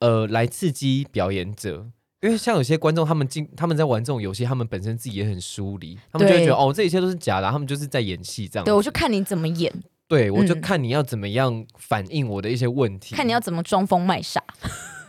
[0.00, 1.86] 呃，来刺激表演者。
[2.22, 8.70] 因为像有些观众，他们进他们在玩这种游戏，他们本身自己也很疏离，他们就会对觉得哦，这一切都是假的，他们就是在演戏这样子。
[8.70, 9.72] 对，我就看你怎么演，
[10.08, 13.14] 对，我就嗯看你要怎么样反映我的一些问题。
[13.14, 14.42] 看你要怎么装疯卖傻。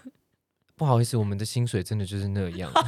[0.75, 2.71] 不好意思，我们的薪水真的就是那样。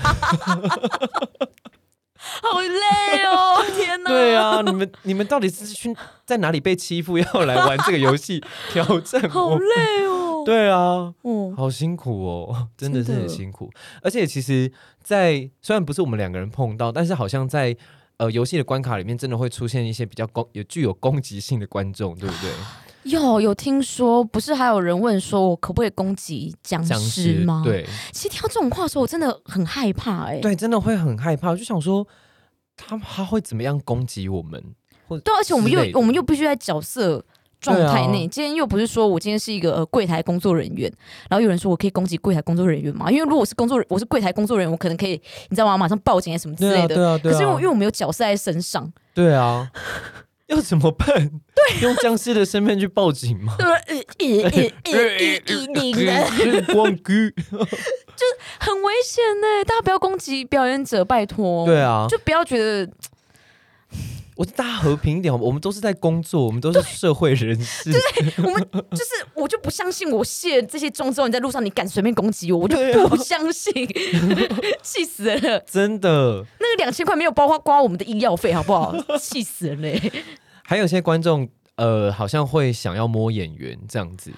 [2.42, 4.10] 好累哦， 天哪！
[4.10, 9.56] 对啊，你们你们到底是去在哪里被欺负，要来玩这个游戏挑战 好？
[9.56, 10.44] 累哦。
[10.46, 13.70] 对啊，嗯，好辛苦哦，真的是很辛苦。
[14.02, 17.76] 而且其实在，虽然不是我们两个人碰到，但是好像在
[18.18, 22.52] 呃游戏的关卡里面，真的会出现一些比较攻有具有攻击性的观众，对不对？
[23.04, 32.06] 有有听说，不是还有人问说我可不可以攻击僵僵尸吗？，对其实听到这种话的时候，我真的很害怕哎、对，真的会很害怕，就想说
[32.76, 34.64] 他他会怎么样攻击我们？
[35.08, 37.24] 或对，而且我们又我们又必须在角色
[37.60, 38.26] 状态内。
[38.26, 40.92] 啊今天又不是说我今天是一个、呃、柜台工作人员，
[41.30, 43.10] 然后有人说我可以攻击柜台工作人员吗？
[43.10, 45.78] 因为如果我是工作人，我是柜台工作人员，我可能可以你知道吗？
[45.78, 46.96] 马上报警啊什么之类的。
[46.96, 47.34] 对啊，对啊。
[47.34, 49.72] 可是因为因为我没有角色在身上，对啊，
[50.50, 51.08] 要怎么办？
[51.08, 53.56] 对，用僵尸的身份去报警吗？
[53.58, 53.74] 对吧？
[53.88, 55.00] 呃呃呃呃
[55.46, 57.14] 呃零的，光哥，
[58.60, 61.66] 很危险呢、大家不要攻击表演者，拜托。
[61.66, 62.90] 对啊，就不要觉得
[64.40, 67.92] 我大家和平一点我们都是在工作，我们都是社会人士。
[67.92, 68.02] 对
[68.38, 72.78] 我们 就是，我就不相信我卸这些妆之后，你在路上你敢随便攻击我，我就
[73.10, 73.74] 不相信，
[74.82, 75.60] 气死人了！
[75.70, 78.96] 真的，那个两千块没有包括刮我们的医药费，好不好？
[79.18, 80.02] 气死人嘞！
[80.64, 84.32] 还有些观众，呃，好像会想要摸演员这样子。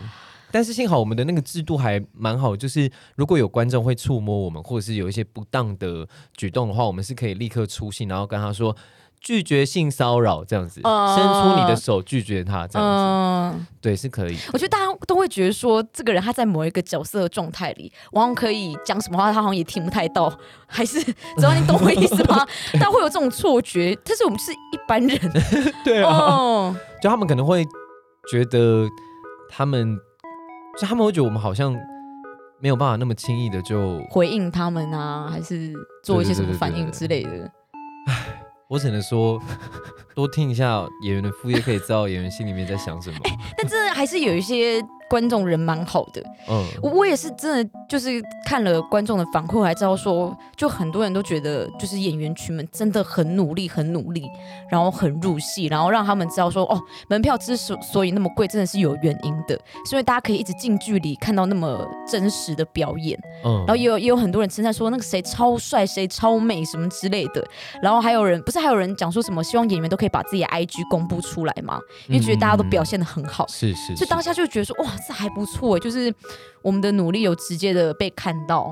[0.54, 8.76] 但是幸好我们的那个制度还蛮好，就是如果有观众会触摸我们，或者是有一些不当的举动的话，我们是可以立刻出信，然后跟他说，
[9.22, 12.88] 拒绝性骚扰这样子，哦伸出你的手拒绝他这样
[13.54, 14.36] 子，嗯，对，是可以。
[14.52, 20.32] 我觉得大家都会觉得说，这个人他在某一个角色的状态里，往往可以讲什么话，他好像也听不太到，
[20.66, 22.44] 还是只要你懂我意思吗？
[22.74, 25.20] 大家会有这种错觉，但是我们是一般人。
[25.86, 27.64] 对，哦，就他们可能会
[28.32, 28.88] 觉得
[29.50, 29.96] 他们，
[30.80, 31.72] 就他们会觉得我们好像
[32.60, 35.72] 没有办法那么轻易的就，回应他们啊，还是
[36.04, 37.52] 做一些什么反应之类的。
[38.72, 39.38] 我只能说
[40.16, 43.20] 多听一下演员的副业，可以知道演员心里面在想什么。
[43.58, 44.82] 但这还是有一些
[45.12, 54.24] 观众人蛮好的，嗯，我我也是真的就是看了观众的反馈，我还知道说，就很多人都觉得，就是演员群们真的很努力，很努力，
[54.70, 59.54] 然后很入戏，然后让他们知道说，哦，门票之所所以那么贵，真的是有原因的，
[59.86, 63.58] 是因为大家可以一直近距离看到那么真实的表演，嗯。
[63.60, 67.46] 然后也有也有很多人称赞说那个谁超帅，谁超美什么之类的，
[67.82, 73.98] 然后还有人不是还有人讲说什么希望演员都可以把自己的 IG 公布出来嘛，因为觉得大家都表现的很好，是是是。
[73.98, 76.14] 所以当下就觉得说，哇，这还不错，就是
[76.62, 78.72] 我们的努力有直接的被看到。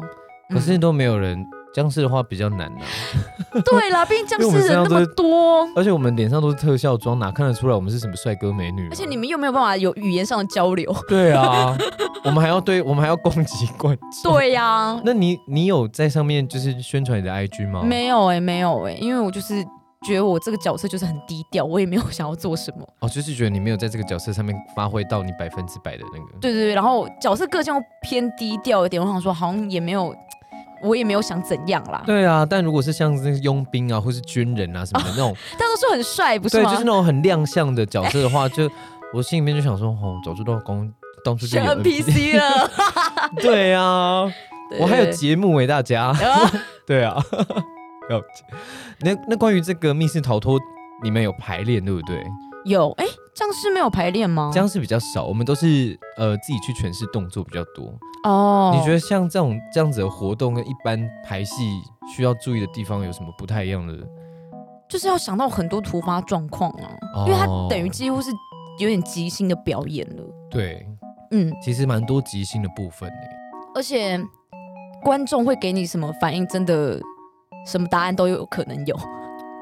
[0.53, 1.45] 可是嗯都没有人。
[1.71, 2.81] 僵尸的话比较难呐、
[3.63, 8.87] 对啦，毕竟僵尸人那么多，而且我们脸上都是特效妆，哪看得出来我们是什么帅哥美女嘛？
[8.91, 10.91] 而且你们又没有办法有语言上的交流。
[11.07, 11.77] 对啊，
[12.25, 14.33] 我们还要对，我们还要攻击观众。
[14.33, 17.83] 对呀、那你你有在上面就是宣传你的 IG 吗？
[17.83, 19.63] 没有哎、没有哎、因为我就是
[20.07, 22.87] 觉得我这个角色就是很低调，我也没有想要做什么。
[22.99, 26.39] 哦，就是觉得你没有在这个角色上面发挥到你百分之百的那个。
[26.39, 30.15] 对对对，然后角色个性又偏低调一点，我想说好像也没有，
[30.81, 32.01] 我也没有想怎样啦。
[32.05, 38.69] 对啊，但如果是像那个佣兵啊，或是军人啊什么的那种， 大家都说很帅，不是对，就是那种很亮相的角色的话，就
[39.13, 40.89] 我心里面就想说，哦，早知道公
[41.25, 42.71] 当初就 NPC 了。
[43.35, 44.31] 对啊，
[44.71, 46.05] 对我还有对节目给大家。
[46.05, 46.15] 啊
[46.85, 47.21] 对啊，
[49.01, 50.59] 那那关于这个密室逃脱，
[51.03, 52.25] 你们有排练对不对？
[52.65, 54.51] 有哎，僵尸没有排练吗？
[54.53, 57.93] 僵尸比较少，我们都是呃自己去诠释动作比较多。
[58.25, 61.81] 哦，你觉得像这种这样子的活动跟一般排戏
[62.13, 63.93] 需要注意的地方有什么不太一样的？
[64.89, 68.29] 就是要想到很多突发状况啊，哦因为它等于几乎是
[68.79, 70.23] 有点即兴的表演了。
[70.49, 70.85] 对，
[71.31, 73.15] 嗯，其实蛮多即兴的部分呢。
[73.73, 74.19] 而且
[75.01, 76.99] 观众会给你什么反应，真的
[77.65, 78.95] 什么答案都有可能有。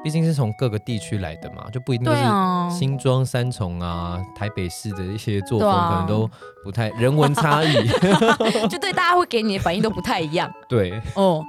[0.04, 6.30] 毕竟是从各个地区来的嘛，就不一定就是新庄、三重啊、台北市的一些作风，啊可能都
[6.62, 7.74] 不太人文差异。
[8.70, 11.44] 就对大家会给你的反应都不太一样 对哦。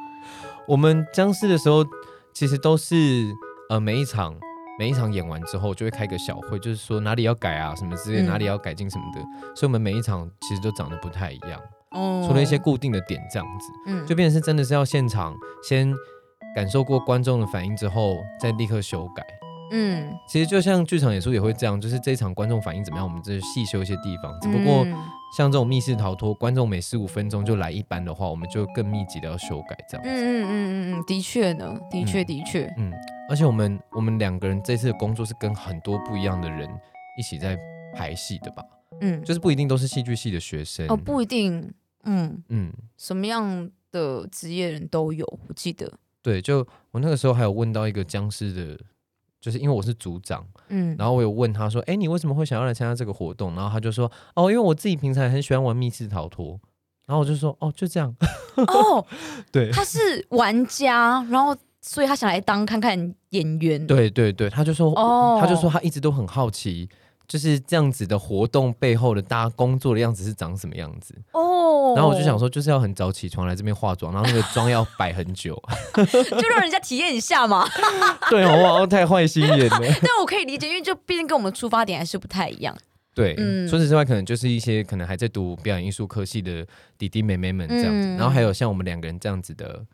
[0.68, 1.86] 我们僵尸的时候，
[2.34, 3.32] 其实都是
[3.70, 4.36] 呃每一场
[4.80, 9.22] 每一场演完之后，就会开个小会，就是说哪里要改啊什么之类，嗯哪里要改进什么的。
[9.56, 11.60] 所以我们每一场其实都长得不太一样，
[11.92, 15.94] 哦除了一些固定的点这样子，嗯就变成是真的是要现场先
[16.60, 19.26] 感受过观众的反应之后，再立刻修改。
[19.72, 24.38] 嗯，其实就像剧场演出也会这样，就是这一场观众反应怎么样，我们就细修一些地方。
[24.42, 24.94] 只不过嗯
[25.38, 30.10] 像这种密室逃脱，观众每十五分钟就来一班的话，我们就更密集的要修改这样子。
[30.10, 32.92] 嗯嗯嗯嗯嗯，的确呢，的确嗯的确，嗯，
[33.30, 36.68] 而且我们我们两个人这次的工作是跟很多不一样的人
[37.18, 37.58] 一起在
[37.96, 38.62] 排戏的吧，
[39.00, 40.86] 嗯，就是不一定都是戏剧系的学生。
[40.90, 48.78] 哦不一定，嗯，嗯，什么样的职业人都有，我记得，对，就我那个时候还有问到一个僵尸的，
[49.40, 56.60] 就是因为我是组长，嗯，然后我有问他说：“哎，你为什么会想要来参加这个活动？”然后他就说：“哦，因为我自己平常也很喜欢玩密室逃脱。”
[57.08, 58.16] 然后我就说：“哦，就这样。
[58.68, 59.06] 哦，
[59.52, 66.90] 对”他是玩家，然后所以他想来当看看演员，，对对对，他就说，哦他就说他一直都很好奇，
[67.30, 71.16] 就是这样子的活动背后的大家工作的样子是长什么样子。
[71.32, 75.56] 哦，然后我就想，说，就是要很早起床来这边化妆，然后那个妆要摆很久。
[75.96, 77.70] 就让人家体验一下嘛。
[78.32, 79.80] 对，我好像太坏心眼了。
[80.02, 82.76] 但我可以理解，因为就毕竟跟我们出发点还是不太一样。
[83.14, 86.66] 对，嗯除此之外，可能就是一些可能还在读表演艺术科系的
[86.98, 89.86] 弟弟妹妹们这样子，嗯然后还有像我们两个人这样子的，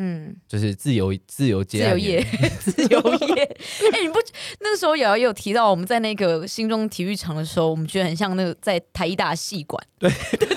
[0.00, 2.26] 嗯，就是自由自由自接自由业，
[2.60, 3.56] 自由业。
[3.92, 4.20] 哎、你不
[4.60, 10.08] 那个时候瑶瑶也有提到，我们在那个新中体育场的时候，我们觉得很像那个在台一大戏馆， 对，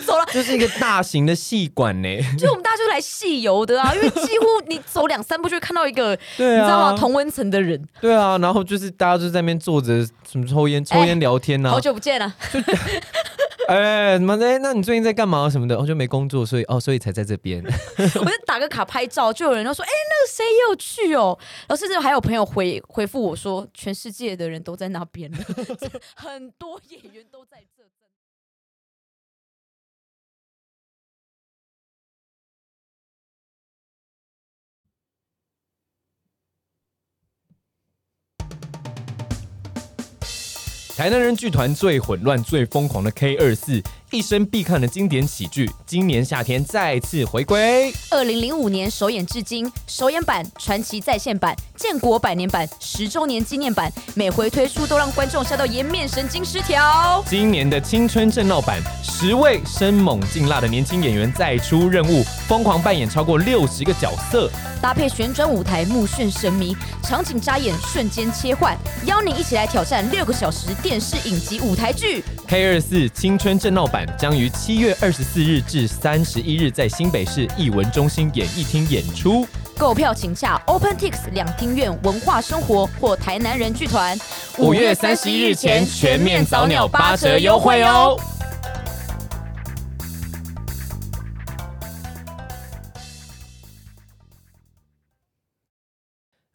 [0.06, 0.26] 走了。
[0.32, 2.08] 就是一个大型的戏馆呢。
[2.38, 6.86] 就我们大家就来戏游的啊，因为几乎你走两三步就会看到一个，对你知道吗？
[6.94, 12.32] 啊，同温层的人，对啊，然后就是大家就在那边坐着，什么抽烟、抽烟聊天呐、好久不见了。
[13.72, 14.60] 哎，什么的？
[14.60, 15.78] 那你最近在干嘛什么的？
[15.78, 17.64] 我、哦、就没工作，所以哦，所以才在这边。
[18.20, 25.38] 我就打个卡拍照，就有人就说：“哎、那个谁也有去哦。”然后甚至还有朋友回回复我说：“全世界的人都在那边了，
[26.16, 27.81] 很多演员都在这。”
[41.02, 47.92] 台南人剧团最混乱、最疯狂的 K 二四，一生必看的经典喜剧，今年夏天再次回归。
[48.12, 57.24] 二零零五年首演至今，首演版、传奇在线版、建国百年版、十周年纪念版，每回推出都让观众笑到颜面神经失调。
[57.28, 64.48] 今年的青春正闹版，十位生猛劲辣的年轻演员再出任务，疯狂扮演超过六十个角色。
[64.80, 72.24] 搭配旋转舞台，目眩神迷，场景扎眼，瞬间切换，邀你一起来挑战六个小时电视影集舞台剧。
[72.48, 79.48] K 二四青春正闹版将于七月二十四日至三十一日在新北市艺文中心演艺厅演出。
[79.82, 84.16] 购票请洽 OpenTix 两厅院文化生活或台南人剧团。
[84.60, 88.16] 五月三十一日前全面早鸟八折优惠哦！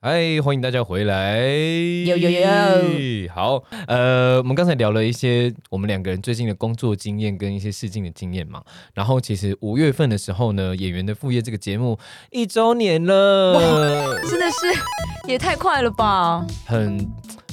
[0.07, 1.41] 哎，欢迎大家回来！
[2.07, 2.47] 有有有
[3.35, 8.63] 好，呃，我们刚才聊了一些我们两个人最近的工作经验跟一些试镜的经验嘛。
[8.95, 11.99] 然后其实五月份的时候呢，《演员的副业》这个节目
[12.31, 16.47] 一周年了，真的是也太快了吧？
[16.65, 17.05] 很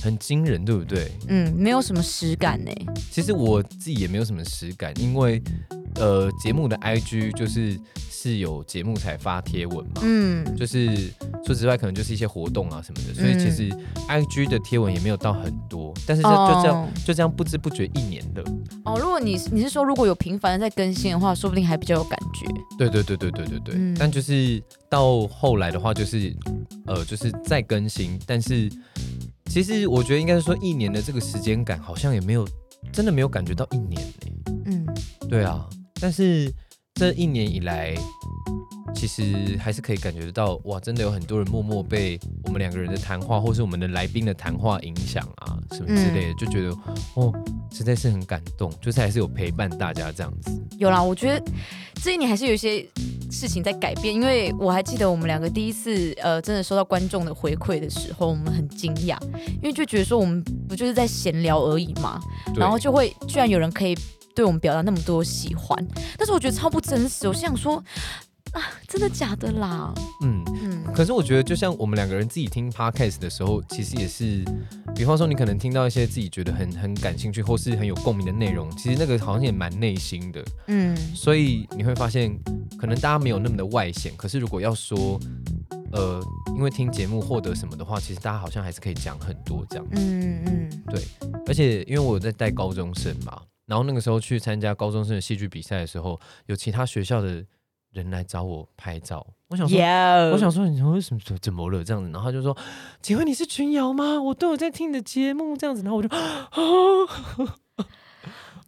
[0.03, 1.09] 很惊人，对不对？
[1.27, 2.71] 嗯，没有什么实感呢。
[3.09, 5.41] 其实我自己也没有什么实感，因为
[5.95, 7.79] 呃，节目的 IG 就是
[8.11, 10.93] 是有节目才发贴文嘛，嗯，就是
[11.45, 13.69] 说之外，可能就是一些活动啊什么的，所以其实
[14.09, 18.43] IG 的贴文也没有到很多，但是就就这样哦就这样不知不觉一年了。
[18.85, 22.45] 哦，如果你你是说如果有频繁的在更新的话，说不定还比较有感觉。
[22.77, 26.35] 对对对对对对对，嗯但就是到后来的话，就是
[26.87, 28.69] 呃，就是再更新，但是
[29.45, 32.47] 其实我觉得应该是说一年的这个时间感，好像也没有
[32.91, 34.85] 真的没有感觉到一年呢、嗯，
[35.29, 35.67] 对啊，
[36.01, 36.51] 但是
[36.95, 37.93] 这一年以来，
[38.95, 46.69] 其实还是可以感觉得到，哇，真的有很多人默默被我们两个人的谈话，或是我们的来宾的谈话影响啊，什么之类的，就觉得
[47.15, 47.31] 哦，
[47.71, 50.51] 实在是很感动，就是还是有陪伴大家这样子。
[50.77, 51.43] 有啦，我觉得
[52.01, 52.85] 这一年还是有一些
[53.33, 59.17] 事情在改变，因为我还记得我们两个第一次呃真的收到观众的回馈的时候，我们很惊讶，
[59.55, 62.21] 因为就觉得说我们不就是在闲聊而已嘛，
[62.55, 63.97] 然后就会居然有人可以
[64.35, 65.75] 对我们表达那么多喜欢，
[66.17, 67.83] 但是我觉得超不真实，我心想说
[68.53, 69.93] 啊，真的假的啦？
[70.21, 74.45] 嗯，嗯可是我觉得，就像我们两个人自己听 podcast 的时候，其实也是，
[74.95, 80.43] 比方说你可能听到一些自己觉得很很感兴趣或是很有共鸣的内容，其实那个好像也蛮内心的。
[80.67, 82.37] 嗯所以你会发现，
[82.77, 85.19] 可能大家没有那么的外显，可是如果要说，
[85.91, 86.21] 呃，
[86.55, 89.85] 因为听节目获得什么的话，其实大家好像还是可以讲很多这样。
[89.93, 91.01] 嗯嗯，对
[91.47, 97.43] 而且因为我有在带高中生嘛，然后那个时候去参加高中生的戏剧比赛的时候，有其他学校的
[97.93, 99.79] 人来找我拍照，我想说。
[100.31, 102.09] 我想说，你为什么怎怎么了这样子？
[102.11, 102.57] 然后他就说
[103.01, 104.19] ：“请问你是群瑶吗？
[104.21, 106.09] 我都有在听你的节目这样子。”然后我就，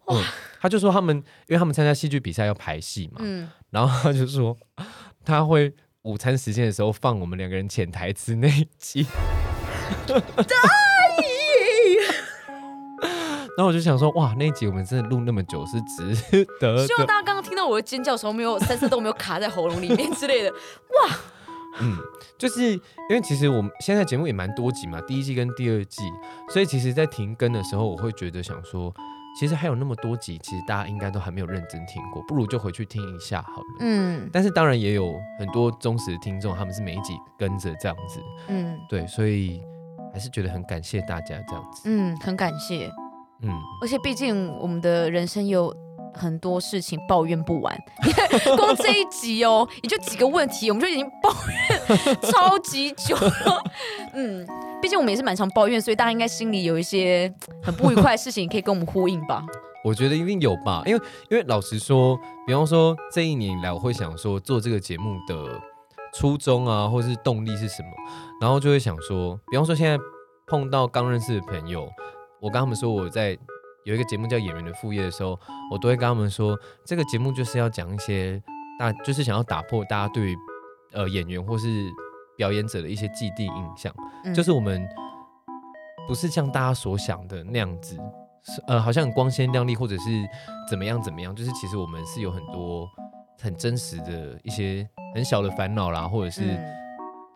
[0.06, 0.24] 嗯，
[0.62, 4.56] 他就说他们，因为他们参加戏剧比赛要排戏嘛，嗯，然后他就说
[5.24, 9.08] 他会午餐时间的时候放我们两个人潜台词那一集。
[13.58, 16.88] 然后我就想说，哇，那一集我们真的录那么久是值得的。
[16.88, 20.50] 希望大家刚刚听到我的尖叫的时候，没有三色豆没有卡在喉咙里面之类的。
[21.10, 21.16] 哇
[21.82, 21.98] 嗯，
[22.38, 26.04] 就是因为其实我们现在节目也蛮多集嘛，第一季跟第二季，
[26.50, 28.94] 所以其实，在停更的时候，我会觉得想说，
[29.38, 33.68] 其实还有那么多集，其实大家应该都还没有认真听过，不如就回去听一下好了。
[33.82, 39.62] 嗯但是当然也有很多忠实的听众，他们是每一集跟着这样子，嗯对，所以
[40.14, 41.82] 还是觉得很感谢大家这样子。
[41.86, 42.90] 嗯，很感谢。
[43.42, 45.74] 嗯，而且毕竟我们的人生有
[46.14, 47.78] 很多事情抱怨不完，
[48.58, 51.30] 光这一集哦， 也就几个问题，我们就已经抱
[51.70, 53.64] 怨超级久了。
[54.16, 54.48] 嗯，
[54.82, 59.44] 毕竟我们也是蛮常抱怨，所以大家应该心里有一些很不愉快的事情可以跟我们呼应吧。
[59.84, 62.18] 我觉得一定有吧，因为因为老实说，
[62.48, 65.62] 比方说这一年以来，我会想说做这个节目的
[66.14, 67.90] 初衷啊，或是动力是什么，
[68.42, 69.96] 然后就会想说，比方说现在
[70.48, 71.88] 碰到刚认识的朋友，
[72.46, 73.36] 我跟他们说我在
[73.86, 75.32] 有一个节目叫《演员的副业》的时候，
[75.72, 76.56] 我都会跟他们说，
[76.86, 78.40] 这个节目就是要讲一些
[78.78, 80.38] 大，就是想要打破大家对于
[80.94, 81.68] 呃演员或是
[82.38, 83.92] 表演者的一些既定印象。
[84.26, 84.88] 嗯就是我们
[86.08, 87.98] 不是像大家所想的那样子，
[88.68, 90.04] 呃，好像很光鲜亮丽，或者是
[90.70, 91.36] 怎么样怎么样。
[91.36, 92.88] 就是其实我们是有很多
[93.42, 96.76] 很真实的一些很小的烦恼啦，或者是、嗯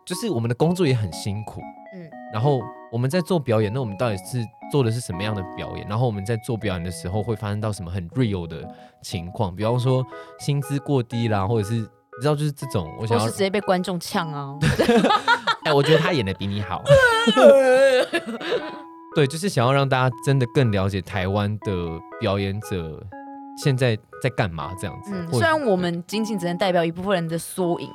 [0.05, 1.61] 就是我们的工作也很辛苦，
[2.33, 2.61] 然后
[2.91, 5.87] 我们在做表演，那我们到底是做的是什么样的表演？
[5.87, 8.67] 然后我们在做表演的时候会发生到什么很 real 的
[9.01, 9.55] 情况？
[9.55, 10.05] 比方说
[10.39, 14.55] 薪资过低啦，或者是你知道就是这种，我想要或是直接被观众呛啊。
[15.65, 16.81] 哎，我觉得他演的比你好。
[19.15, 23.03] 对，就是想要让大家真的更了解台湾的表演者
[23.61, 25.11] 现在在干嘛这样子。
[25.13, 27.89] 嗯，虽然我们仅仅只能代表一部分人的缩影，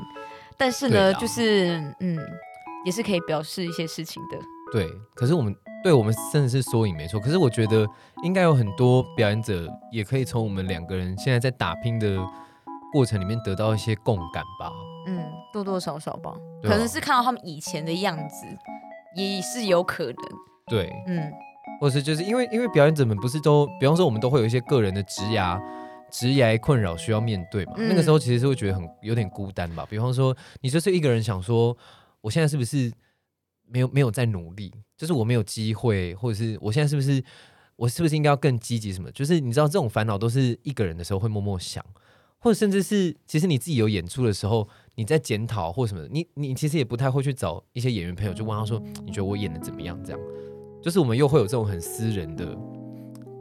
[0.58, 2.18] 但是呢，就是嗯，
[2.84, 4.38] 也是可以表示一些事情的。
[4.72, 7.20] 对，可是我们对我们真的是缩影没错。
[7.20, 7.86] 可是我觉得
[8.24, 12.18] 应该有很多表演者也可以从我们两个人现在在打拼的
[12.92, 14.72] 过程里面得到一些共感吧。
[15.06, 16.32] 嗯，多多少少吧，
[16.62, 18.46] 可能是看到他们以前的样子，
[19.16, 20.14] 也是有可能。
[20.66, 21.30] 对，嗯，
[21.80, 25.60] 或是就是因为因为表演者们不是都，比方说我们都会有一些个人的职涯。
[26.10, 27.72] 职涯困扰需要面对嘛？
[27.76, 29.84] 嗯那个时候其实是会觉得很有点孤单吧。
[29.90, 31.76] 比方说，你就是一个人想说，
[32.24, 32.90] 我现在是不是
[33.66, 34.72] 没有没有在努力？
[34.96, 37.22] 就是我没有机会，或者是我现在是不是
[37.76, 39.12] 我是不是应该要更积极什么？
[39.12, 41.84] 就是你知道这种烦恼都是一个人的时候会默默想，
[42.38, 50.02] 或者甚至是其实你自己有演出的时候，你在检讨或什么，你你其实也不太会去找一些演员朋友，就问他说你觉得我演的怎么样？
[50.02, 50.20] 这样，
[50.82, 52.58] 就是我们又会有这种很私人的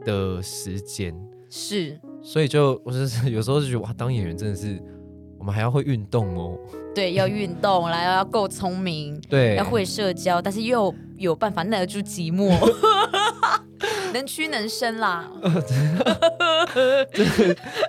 [0.04, 1.14] 的时间，
[1.48, 4.82] 是所以就我就是 有时候就觉得哇，当演员真的是
[5.44, 6.58] 我们还要会运动哦，
[6.94, 12.48] 对，要运动，然后要够聪明，对，要会社交，但是又有办法耐得住寂寞，
[14.14, 15.28] 能屈能伸啦，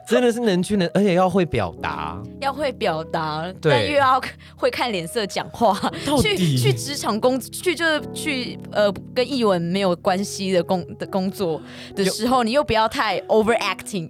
[0.08, 3.72] 真的是能屈能，而且要会表达，要会表达，对。
[3.72, 4.20] 但又要
[4.58, 5.74] 会看脸色讲话。
[6.06, 6.58] 到去底？
[6.58, 11.62] 去职场工去就是去呃跟译文没有关系的工的工作
[11.96, 14.10] 的时候，你又不要太 overacting，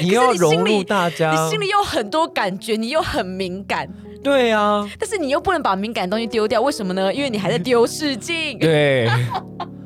[0.00, 3.88] 你要 可是你心里融入大家，你心里有很多感觉，你又很敏感，
[4.22, 7.12] 对啊，但是你又不能把敏感的东西丢掉，为什么呢？
[7.12, 8.58] 因为你还在丢试镜。
[8.58, 9.08] 对，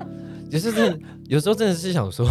[0.51, 2.27] 有时候真的，有时候真的是想说，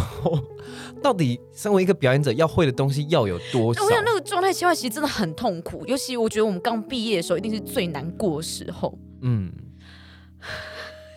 [1.02, 3.90] 到底身为一个表演者要会的东西要有多少我？
[3.90, 8.98] 想那个状态切换其实真的很痛苦，尤其我觉得我们刚毕业的时候，一定是最难过的时候。
[9.22, 9.52] 嗯，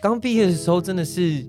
[0.01, 1.45] 刚毕业的时候真的是，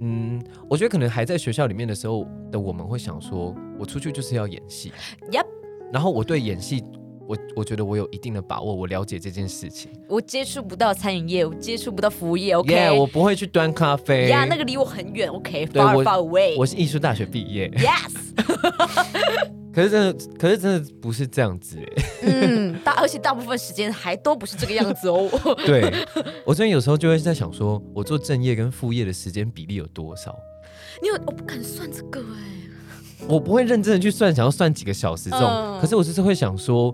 [0.00, 4.92] 嗯，我觉得可能还在学校里面的时候的我们会想说，我出去就是要演戏
[5.30, 5.46] Yep
[5.92, 6.84] 然后我对演戏，
[7.28, 9.90] 我我觉得我有一定的把握，我了解这件事情。
[10.08, 12.72] 我接触不到餐饮业，我接触不到服务业，OK？
[12.72, 14.28] 耶我不会去端咖啡。
[14.28, 15.66] 呀那个离我很远，OK？
[15.66, 16.56] 对 Far away。
[16.56, 18.14] 我是艺术大学毕业，Yes，
[19.74, 22.04] 可是真的，可是真的不是这样子哎。
[22.22, 25.28] 嗯，大而且大部分时间还都不是这个样子哦。
[25.66, 25.92] 对
[26.46, 30.34] 我最近有时候就会在想说，我做正业跟副业的时间比例有多少？
[31.02, 35.46] 你有我不敢算这个哎、我不会认真的去算，想要算几个小时这种。
[35.46, 36.92] 嗯可是我就是会想说，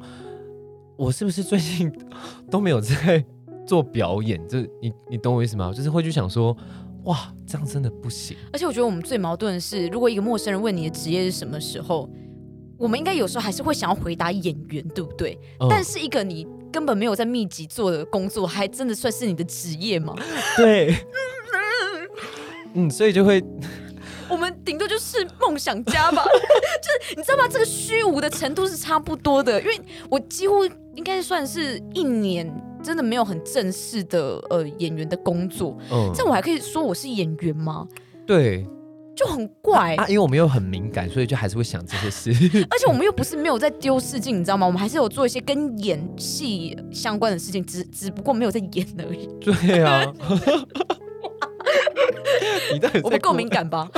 [0.96, 1.92] 我是不是最近
[2.50, 3.24] 都没有在
[3.66, 4.40] 做表演？
[4.48, 5.72] 这你你懂我意思吗？
[5.74, 6.56] 就是会去想说，
[7.04, 8.36] 哇，这样真的不行。
[8.52, 12.08] 而且我觉得我们最矛盾的是，如果一个陌生人问你的职业是什么时候，
[12.78, 15.38] 我们应该有时候还是会想要回答演员，对不对？
[15.60, 20.14] 嗯但是一个你根本没有在密集做的工作，还真的算是你的职业吗？
[20.56, 20.94] 对，
[22.74, 23.42] 嗯，所以就会
[24.64, 27.46] 顶多就是梦想家吧， 就是你知道吗？
[27.50, 32.50] 这个虚无的程度是差不多的，因为我几乎应该算是一年
[32.82, 37.86] 真的没有很正式的呃演员的工作，嗯这样我还可以说我是演员吗？
[38.26, 38.66] 对
[39.14, 39.94] 就很怪。
[39.96, 42.30] 啊，因为我们又很敏感，所以就还是会想这些事。
[42.70, 44.66] 而且我们又不是没有在丢事情，你知道吗？
[44.66, 49.28] 我们还是有做一些跟演戏相关的事情，只只不过没有在演而已。
[49.40, 50.04] 对啊，
[52.72, 53.88] 你在我们够敏感吧？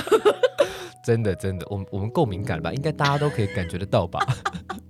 [1.07, 2.73] 真的真的，我们我们够敏感吧？
[2.73, 4.19] 应该大家都可以感觉得到吧？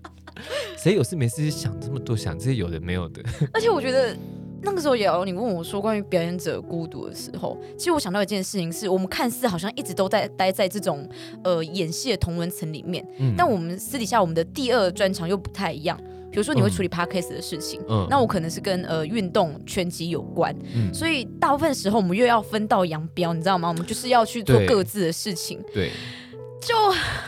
[0.78, 3.22] 谁有事没事想这么多，想这些有的没有的？
[3.52, 4.16] 而且我觉得
[4.62, 11.06] 那个时候也有你问我说关于表演者孤独的时候，其实我想到一件事情是，我们看似好像一直都在待在这种
[11.44, 16.00] 呃演戏的同文层里面，嗯但我们私底下我们的第二专长又不太一样。
[16.30, 18.06] 比如说你会处理 podcast 的事情，嗯。
[18.10, 20.92] 那我可能是跟呃运动拳击有关，嗯。
[20.92, 23.68] 所以大部分时候我们又要分道扬镳，你知道吗？
[23.68, 25.90] 我们就是要去做各自的事情，对。
[26.60, 26.74] 就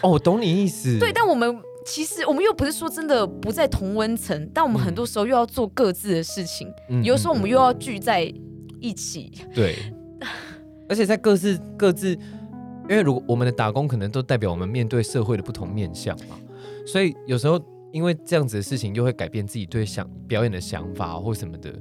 [0.03, 0.99] 哦，我懂你意思。
[0.99, 8.32] 对，但我们其实我们又不是说真的不在同温层，但我们很多时候又要做各自的事情，嗯有的时候我们嗯又要聚在
[8.80, 9.30] 一起。
[9.55, 9.76] 对，
[10.88, 12.14] 而且在各自各自，
[12.88, 16.36] 因为如果我们的打工可能都代表我们面对社会的不同面向嘛，
[16.84, 17.61] 所以有时候
[17.93, 21.72] 因为这样子的事情，又会改变自己对想表演的想法或什么的，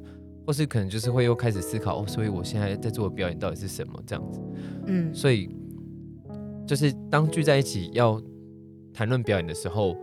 [0.45, 4.39] 或是可能就是会又开始思考，哦，所以我现在在做的表演到底是什么这样子，
[4.87, 5.49] 嗯，所以
[6.65, 8.21] 就是当聚在一起要
[8.93, 9.95] 谈论表演的时候，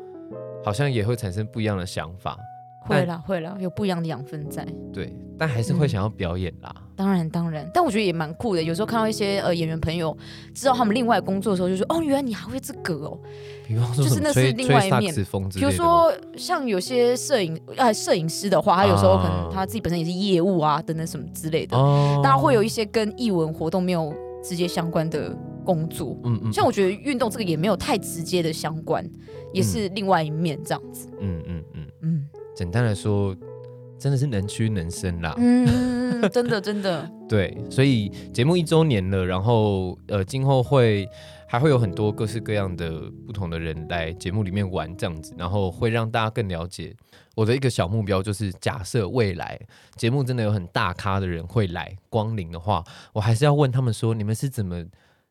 [0.62, 2.38] 好像也会产生不一样的想法，
[2.82, 4.66] 会啦会啦，有不一样的养分在。
[4.92, 6.83] 对，但还是会嗯想要表演啦。
[6.96, 8.62] 当然当然，但我觉得也蛮酷的。
[8.62, 10.16] 有时候看到一些呃演员朋友
[10.54, 13.18] 知道他们另外工作的时候，就说哦，原来你还会这个哦。
[13.66, 15.14] 比方说就是那是另外一面
[15.54, 15.70] 比如。
[15.70, 26.16] 说像有些摄影呃摄影师的话，他有时候可能啊他自己本身也是业务啊等等什么之类的，哦大家会有一些跟艺文活动没有直接相关的工作。
[26.24, 29.04] 嗯嗯像我觉得运动这个也没有太直接的相关，
[29.52, 31.08] 也是另外一面这样子。
[31.20, 33.34] 嗯嗯嗯，嗯简单来说，
[33.98, 35.34] 真的是能屈能伸啦。
[35.38, 41.08] 嗯，真的真的， 对，所以节目一周年了，然后呃，今后会
[41.46, 46.94] 还会有很多各式各样的不同的人来节目里面玩这样子，然后会让大家更了解
[47.34, 49.58] 我的一个小目标，就是假设未来
[49.96, 54.84] 节目真的有很大咖的人会来光临的话，我还是要问他们说，你们是怎么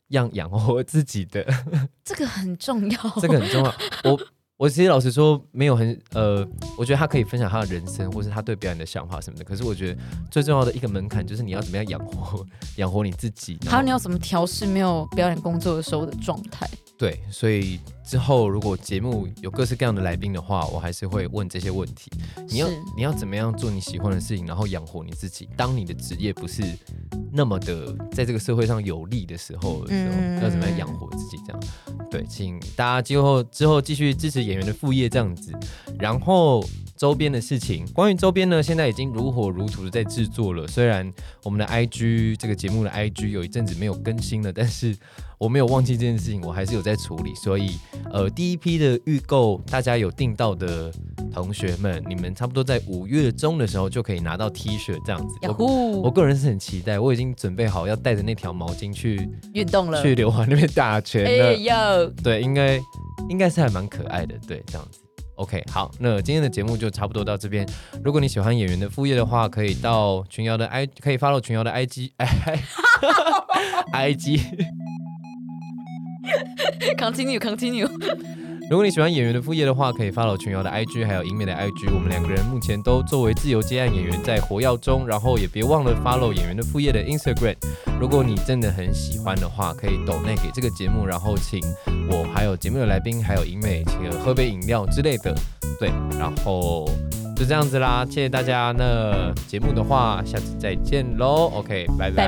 [0.09, 1.45] 样养活自己的？
[2.03, 2.97] 这个很重要。
[3.21, 3.73] 这个很重要。
[4.03, 4.19] 我
[4.63, 6.47] 我其实老实说，没有很呃，
[6.77, 9.43] 我觉得他可以分享他的人生，或是他对表演的想法什么的。
[9.43, 10.01] 可是我觉得
[10.31, 12.45] 最重要的一个门槛就是你要怎么样养活
[12.77, 13.59] 养活你自己。
[13.65, 16.65] 还有你要怎么调试没有表演工作的时候的状态？
[16.97, 22.09] 对，所以之后如果节目有各式各样的来宾的话，我还是会问这些问题。
[22.47, 25.49] 你要你要怎么样做你喜欢的事情，然后养活你自己。
[25.57, 26.63] 当你的职业不是
[27.31, 31.37] 那么的在这个社会上有利的时候的时候，嗯要怎么样养活自己？
[31.45, 31.61] 这样
[32.09, 35.51] 对，请大家今后之后继续支持演员的副业这样子。
[35.99, 36.63] 然后
[36.95, 40.67] 周边的事情，关于周边呢，现在已经如火如荼的在制作了。
[40.67, 41.11] 虽然
[41.43, 44.95] 我们的 IG 这个节目的 IG 有一阵子没有更新了，但是
[45.37, 47.33] 我没有忘记这件事情，我还是有在处理。
[47.35, 47.77] 所以
[48.11, 50.91] 呃，第一批的预购，大家有订到的
[51.33, 55.35] 同学们，你们差不多在五月中的时候就可以拿到 T 恤这样子。
[55.41, 61.47] 雅我我个人是很期待，我已经准备好要带着那条毛巾去运动了，去刘华那边打拳了。
[61.47, 62.79] 哎呦，对，应该
[63.29, 64.99] 应该是还蛮可爱的，对，这样子。
[65.35, 67.67] OK，好，那今天的节目就差不多到这边。
[68.03, 72.61] 如果你喜欢演员的副业的话，可以到群瑶的 I，可以发到群瑶的 IG，哎
[73.93, 74.39] ，IG。
[76.97, 77.89] continue continue，
[78.69, 81.93] 如果你喜欢演员的副业的话，可以 follow 群瑶的 IG，还有英美的 IG。
[81.93, 87.55] 我们两个人目前都作为自由接案演员在活跃中，然后也别忘了 follow 演员的副业的 Instagram。
[87.99, 91.61] 如果你真的很喜欢的话，可以抖内给这个节目，然后请
[92.09, 95.35] 我还有节目的来宾还有英美请喝杯饮料之类的。
[95.79, 96.89] 对，然后
[97.35, 98.73] 就这样子啦，谢谢大家。
[98.75, 101.51] 那节目的话，下次再见喽。
[101.53, 102.27] OK，拜拜